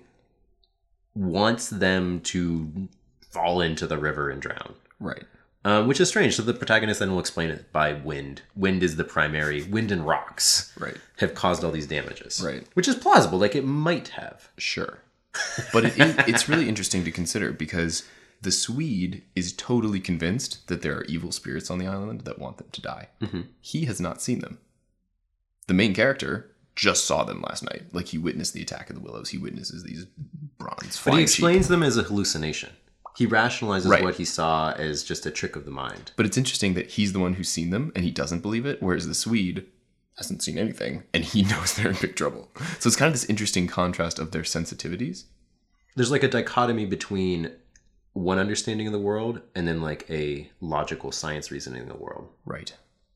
wants 1.15 1.69
them 1.69 2.21
to 2.21 2.88
fall 3.36 3.62
into 3.62 3.86
the 3.86 3.98
river 3.98 4.30
and 4.30 4.41
drown. 4.41 4.74
Right. 5.00 5.24
Um, 5.65 5.88
which 5.88 6.00
is 6.00 6.08
strange. 6.10 6.36
So 6.36 6.43
the 6.43 6.54
protagonist 6.54 7.00
then 7.00 7.12
will 7.12 7.19
explain 7.19 7.50
it 7.50 7.71
by 7.74 7.93
wind. 7.93 8.43
Wind 8.56 8.82
is 8.84 8.95
the 8.95 9.04
primary. 9.04 9.63
Wind 9.63 9.91
and 9.91 10.06
rocks 10.06 10.71
Right. 10.80 10.95
have 11.17 11.34
caused 11.36 11.63
all 11.63 11.71
these 11.71 11.88
damages. 11.88 12.41
Right. 12.43 12.65
Which 12.76 12.88
is 12.88 12.95
plausible. 12.95 13.39
Like 13.39 13.56
it 13.56 13.65
might 13.65 14.10
have. 14.10 14.50
Sure. 14.58 15.00
But 15.74 15.86
it 15.86 16.00
is, 16.00 16.15
it's 16.28 16.48
really 16.48 16.69
interesting 16.69 17.04
to 17.04 17.12
consider 17.12 17.52
because 17.52 18.04
the 18.41 18.52
Swede 18.52 19.24
is 19.36 19.54
totally 19.54 20.00
convinced 20.00 20.67
that 20.67 20.82
there 20.84 20.95
are 20.98 21.04
evil 21.06 21.32
spirits 21.32 21.69
on 21.71 21.80
the 21.80 21.88
island 21.88 22.21
that 22.21 22.38
want 22.39 22.58
them 22.58 22.67
to 22.71 22.82
die. 22.82 23.08
He 23.60 23.86
has 23.86 24.00
not 24.00 24.21
seen 24.21 24.39
them. 24.39 24.60
The 25.67 25.74
main 25.74 25.93
character 25.95 26.52
just 26.76 27.06
saw 27.06 27.24
them 27.24 27.41
last 27.41 27.63
night. 27.63 27.84
Like 27.91 28.08
he 28.10 28.17
witnessed 28.19 28.54
the 28.54 28.62
attack 28.62 28.89
of 28.89 28.95
the 28.95 29.02
willows. 29.02 29.30
He 29.30 29.38
witnesses 29.39 29.84
these 29.84 30.06
bronze 30.60 30.78
But 30.82 30.86
he 30.86 30.91
flying 30.91 31.17
sheep. 31.26 31.34
explains 31.34 31.67
them 31.69 31.82
as 31.84 31.98
a 31.98 32.04
hallucination. 32.04 32.69
He 33.17 33.25
rationalizes 33.28 33.89
Right. 33.89 34.04
what 34.04 34.15
he 34.15 34.25
saw 34.25 34.71
as 34.71 35.04
just 35.04 35.25
a 35.25 35.32
trick 35.32 35.56
of 35.56 35.65
the 35.65 35.71
mind. 35.71 36.12
But 36.15 36.25
it's 36.25 36.38
interesting 36.38 36.73
that 36.73 36.91
he's 36.91 37.13
the 37.13 37.19
one 37.19 37.34
who's 37.36 37.49
seen 37.49 37.69
them 37.69 37.91
and 37.95 38.04
he 38.04 38.12
doesn't 38.12 38.41
believe 38.41 38.65
it, 38.65 38.82
whereas 38.82 39.08
the 39.08 39.15
Swede 39.15 39.65
hasn't 40.17 40.43
seen 40.43 40.58
anything 40.58 41.04
and 41.13 41.23
he 41.23 41.41
knows 41.51 41.73
they're 41.75 41.89
in 41.91 41.97
big 42.01 42.15
trouble. 42.15 42.49
So 42.80 42.88
it's 42.88 42.95
kind 42.95 43.08
of 43.08 43.13
this 43.13 43.30
interesting 43.30 43.67
contrast 43.67 44.19
of 44.19 44.32
their 44.32 44.43
sensitivities. 44.43 45.25
There's 45.95 46.12
like 46.12 46.23
a 46.23 46.28
dichotomy 46.28 46.86
between 46.86 47.51
one 48.13 48.39
understanding 48.39 48.88
of 48.88 48.93
the 48.93 48.99
world 48.99 49.41
and 49.56 49.67
then 49.67 49.82
like 49.82 50.10
a 50.10 50.49
logical 50.62 51.12
science 51.12 51.51
reasoning 51.51 51.82
of 51.84 51.88
the 51.89 51.97
world. 51.97 52.30
Right. 52.45 52.73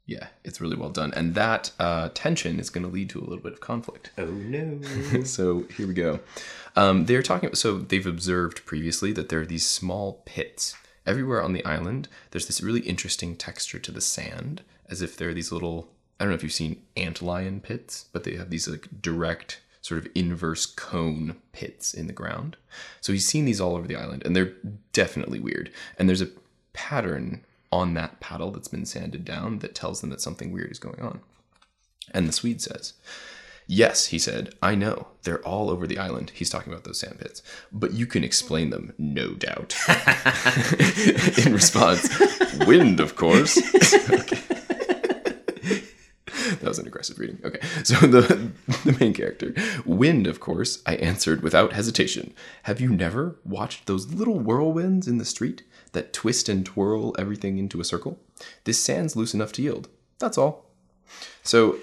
Yeah, 0.09 0.29
it's 0.43 0.59
really 0.59 0.75
well 0.75 0.89
done. 0.89 1.13
And 1.15 1.35
that 1.35 1.71
uh, 1.77 2.09
tension 2.15 2.59
is 2.59 2.71
going 2.71 2.83
to 2.83 2.91
lead 2.91 3.11
to 3.11 3.19
a 3.19 3.21
little 3.21 3.43
bit 3.43 3.53
of 3.53 3.61
conflict. 3.61 4.09
Oh 4.17 4.25
no. 4.25 4.81
so 5.23 5.67
here 5.77 5.85
we 5.85 5.93
go. 5.93 6.19
Um, 6.75 7.05
they're 7.05 7.21
talking. 7.21 7.53
So 7.53 7.77
they've 7.77 8.07
observed 8.07 8.65
previously 8.65 9.13
that 9.13 9.29
there 9.29 9.41
are 9.41 9.45
these 9.45 9.67
small 9.67 10.23
pits 10.25 10.75
everywhere 11.05 11.43
on 11.43 11.53
the 11.53 11.63
island. 11.63 12.07
There's 12.31 12.47
this 12.47 12.59
really 12.59 12.79
interesting 12.79 13.35
texture 13.35 13.77
to 13.77 13.91
the 13.91 14.01
sand, 14.01 14.63
as 14.89 15.03
if 15.03 15.15
there 15.15 15.29
are 15.29 15.33
these 15.35 15.51
little. 15.51 15.89
I 16.19 16.23
don't 16.23 16.31
know 16.31 16.35
if 16.35 16.43
you've 16.43 16.53
seen 16.53 16.81
antlion 16.97 17.61
pits, 17.61 18.05
but 18.11 18.23
they 18.23 18.35
have 18.35 18.49
these 18.49 18.67
like 18.67 18.87
direct 18.99 19.61
sort 19.81 20.03
of 20.03 20.11
inverse 20.15 20.65
cone 20.65 21.35
pits 21.51 21.93
in 21.93 22.07
the 22.07 22.13
ground. 22.13 22.57
So 22.99 23.13
he's 23.13 23.27
seen 23.27 23.45
these 23.45 23.61
all 23.61 23.75
over 23.75 23.87
the 23.87 23.95
island, 23.95 24.23
and 24.25 24.35
they're 24.35 24.53
definitely 24.91 25.39
weird. 25.39 25.69
And 25.99 26.09
there's 26.09 26.23
a 26.23 26.31
pattern 26.73 27.45
on 27.71 27.93
that 27.93 28.19
paddle 28.19 28.51
that's 28.51 28.67
been 28.67 28.86
sanded 28.86 29.25
down 29.25 29.60
that 29.60 29.75
tells 29.75 30.01
them 30.01 30.10
that 30.10 30.21
something 30.21 30.51
weird 30.51 30.71
is 30.71 30.79
going 30.79 31.01
on. 31.01 31.21
And 32.12 32.27
the 32.27 32.34
Swede 32.34 32.62
says, 32.62 32.93
Yes, 33.71 34.08
he 34.08 34.17
said, 34.17 34.55
I 34.63 34.73
know. 34.73 35.10
They're 35.21 35.45
all 35.45 35.69
over 35.69 35.86
the 35.86 35.99
island. 35.99 36.32
He's 36.34 36.49
talking 36.49 36.73
about 36.73 36.86
those 36.86 36.99
sand 36.99 37.19
pits. 37.19 37.43
But 37.71 37.93
you 37.93 38.08
can 38.08 38.23
explain 38.23 38.71
them, 38.71 38.93
no 38.97 39.36
doubt. 39.36 39.75
In 41.45 41.53
response, 41.53 42.10
wind, 42.65 42.99
of 42.99 43.15
course. 43.15 43.60
That 46.60 46.67
was 46.67 46.79
an 46.79 46.88
aggressive 46.88 47.19
reading. 47.19 47.39
Okay. 47.43 47.60
So 47.84 47.95
the 47.95 48.51
the 48.86 48.97
main 48.99 49.13
character, 49.13 49.53
Wind, 49.86 50.27
of 50.27 50.39
course, 50.39 50.82
I 50.86 50.95
answered 50.95 51.41
without 51.41 51.73
hesitation. 51.73 52.34
Have 52.63 52.82
you 52.82 52.89
never 52.89 53.38
watched 53.45 53.86
those 53.86 54.12
little 54.12 54.39
whirlwinds 54.39 55.08
in 55.08 55.17
the 55.17 55.25
street 55.25 55.63
that 55.93 56.13
twist 56.13 56.49
and 56.49 56.65
twirl 56.65 57.15
everything 57.17 57.58
into 57.58 57.82
a 57.82 57.86
circle? 57.86 58.19
This 58.63 58.84
sand's 58.84 59.15
loose 59.15 59.34
enough 59.34 59.52
to 59.54 59.62
yield. 59.62 59.89
That's 60.19 60.38
all. 60.38 60.65
So 61.43 61.80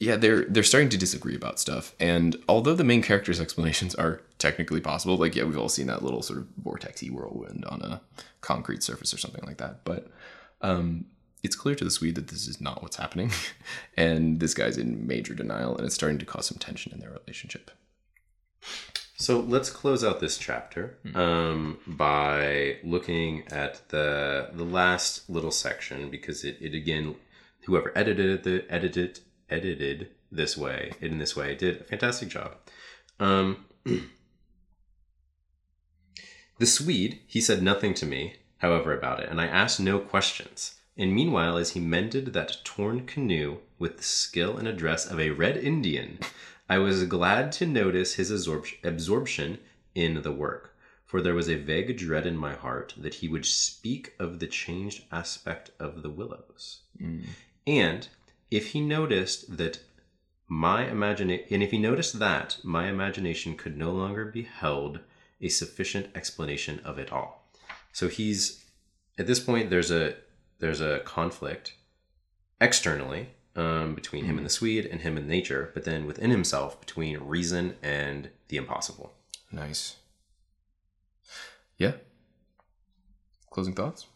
yeah, 0.00 0.16
they're 0.16 0.44
they're 0.44 0.62
starting 0.62 0.90
to 0.90 0.98
disagree 0.98 1.36
about 1.36 1.60
stuff. 1.60 1.94
And 2.00 2.36
although 2.48 2.74
the 2.74 2.84
main 2.84 3.02
character's 3.02 3.40
explanations 3.40 3.94
are 3.94 4.22
technically 4.38 4.80
possible, 4.80 5.16
like 5.16 5.34
yeah, 5.36 5.44
we've 5.44 5.58
all 5.58 5.68
seen 5.68 5.86
that 5.86 6.02
little 6.02 6.22
sort 6.22 6.40
of 6.40 6.48
vortexy 6.62 7.10
whirlwind 7.10 7.64
on 7.66 7.82
a 7.82 8.00
concrete 8.40 8.82
surface 8.82 9.14
or 9.14 9.18
something 9.18 9.44
like 9.46 9.58
that. 9.58 9.84
But 9.84 10.08
um, 10.60 11.06
it's 11.42 11.56
clear 11.56 11.74
to 11.76 11.84
the 11.84 11.90
Swede 11.90 12.16
that 12.16 12.28
this 12.28 12.48
is 12.48 12.60
not 12.60 12.82
what's 12.82 12.96
happening, 12.96 13.30
and 13.96 14.40
this 14.40 14.54
guy's 14.54 14.78
in 14.78 15.06
major 15.06 15.34
denial, 15.34 15.76
and 15.76 15.86
it's 15.86 15.94
starting 15.94 16.18
to 16.18 16.26
cause 16.26 16.46
some 16.46 16.58
tension 16.58 16.92
in 16.92 17.00
their 17.00 17.10
relationship. 17.10 17.70
So 19.16 19.38
let's 19.40 19.70
close 19.70 20.02
out 20.02 20.18
this 20.18 20.36
chapter 20.36 20.98
um, 21.14 21.78
by 21.86 22.78
looking 22.82 23.46
at 23.48 23.88
the 23.90 24.50
the 24.52 24.64
last 24.64 25.30
little 25.30 25.52
section 25.52 26.10
because 26.10 26.44
it, 26.44 26.56
it 26.60 26.74
again, 26.74 27.14
whoever 27.66 27.92
edited 27.96 28.30
it, 28.30 28.42
the 28.42 28.72
edited 28.72 29.20
edited 29.48 30.08
this 30.32 30.56
way 30.56 30.92
in 31.00 31.18
this 31.18 31.36
way 31.36 31.54
did 31.54 31.80
a 31.80 31.84
fantastic 31.84 32.28
job. 32.28 32.56
Um, 33.20 33.66
the 36.58 36.66
Swede, 36.66 37.20
he 37.26 37.40
said 37.40 37.62
nothing 37.62 37.94
to 37.94 38.06
me, 38.06 38.34
however, 38.58 38.92
about 38.96 39.20
it, 39.20 39.28
and 39.28 39.40
I 39.40 39.46
asked 39.46 39.78
no 39.78 40.00
questions. 40.00 40.74
And 40.96 41.12
meanwhile, 41.12 41.56
as 41.56 41.70
he 41.70 41.80
mended 41.80 42.32
that 42.32 42.58
torn 42.64 43.06
canoe 43.06 43.58
with 43.78 43.96
the 43.96 44.04
skill 44.04 44.56
and 44.56 44.68
address 44.68 45.06
of 45.06 45.18
a 45.18 45.30
red 45.30 45.56
Indian, 45.56 46.18
I 46.68 46.78
was 46.78 47.04
glad 47.04 47.52
to 47.52 47.66
notice 47.66 48.14
his 48.14 48.30
absorption 48.30 49.58
in 49.94 50.22
the 50.22 50.32
work, 50.32 50.76
for 51.04 51.20
there 51.20 51.34
was 51.34 51.48
a 51.48 51.56
vague 51.56 51.96
dread 51.98 52.26
in 52.26 52.36
my 52.36 52.54
heart 52.54 52.94
that 52.96 53.14
he 53.14 53.28
would 53.28 53.44
speak 53.44 54.14
of 54.18 54.38
the 54.38 54.46
changed 54.46 55.04
aspect 55.12 55.70
of 55.78 56.02
the 56.02 56.10
willows. 56.10 56.80
Mm. 57.00 57.26
And 57.66 58.08
if 58.50 58.68
he 58.68 58.80
noticed 58.80 59.56
that 59.56 59.80
my 60.48 60.88
imagination, 60.88 61.46
and 61.50 61.62
if 61.62 61.70
he 61.70 61.78
noticed 61.78 62.18
that 62.18 62.58
my 62.62 62.88
imagination 62.88 63.56
could 63.56 63.76
no 63.76 63.90
longer 63.90 64.24
be 64.24 64.42
held 64.42 65.00
a 65.40 65.48
sufficient 65.48 66.08
explanation 66.14 66.80
of 66.84 66.98
it 66.98 67.12
all. 67.12 67.48
So 67.92 68.08
he's 68.08 68.64
at 69.18 69.26
this 69.26 69.40
point 69.40 69.70
there's 69.70 69.90
a 69.90 70.16
there's 70.58 70.80
a 70.80 71.00
conflict 71.00 71.74
externally 72.60 73.28
um, 73.56 73.94
between 73.94 74.24
him 74.24 74.36
and 74.36 74.44
the 74.46 74.50
Swede 74.50 74.86
and 74.86 75.00
him 75.00 75.16
and 75.16 75.28
nature, 75.28 75.70
but 75.74 75.84
then 75.84 76.06
within 76.06 76.30
himself 76.30 76.80
between 76.80 77.18
reason 77.18 77.76
and 77.82 78.30
the 78.48 78.56
impossible. 78.56 79.14
Nice. 79.52 79.96
Yeah. 81.78 81.92
Closing 83.50 83.74
thoughts. 83.74 84.06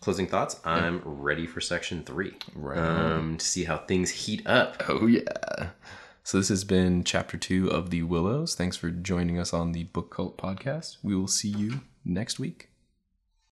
Closing 0.00 0.28
thoughts. 0.28 0.60
I'm 0.64 1.02
ready 1.04 1.46
for 1.46 1.60
section 1.60 2.04
three. 2.04 2.34
Right 2.54 2.78
Um, 2.78 3.36
to 3.38 3.44
see 3.44 3.64
how 3.64 3.78
things 3.78 4.10
heat 4.10 4.46
up. 4.46 4.82
Oh, 4.88 5.06
yeah. 5.06 5.70
So, 6.22 6.38
this 6.38 6.48
has 6.50 6.62
been 6.62 7.04
chapter 7.04 7.36
two 7.36 7.68
of 7.68 7.90
The 7.90 8.02
Willows. 8.02 8.54
Thanks 8.54 8.76
for 8.76 8.90
joining 8.90 9.38
us 9.38 9.52
on 9.52 9.72
the 9.72 9.84
Book 9.84 10.14
Cult 10.14 10.36
podcast. 10.38 10.98
We 11.02 11.16
will 11.16 11.26
see 11.26 11.48
you 11.48 11.80
next 12.04 12.38
week. 12.38 12.68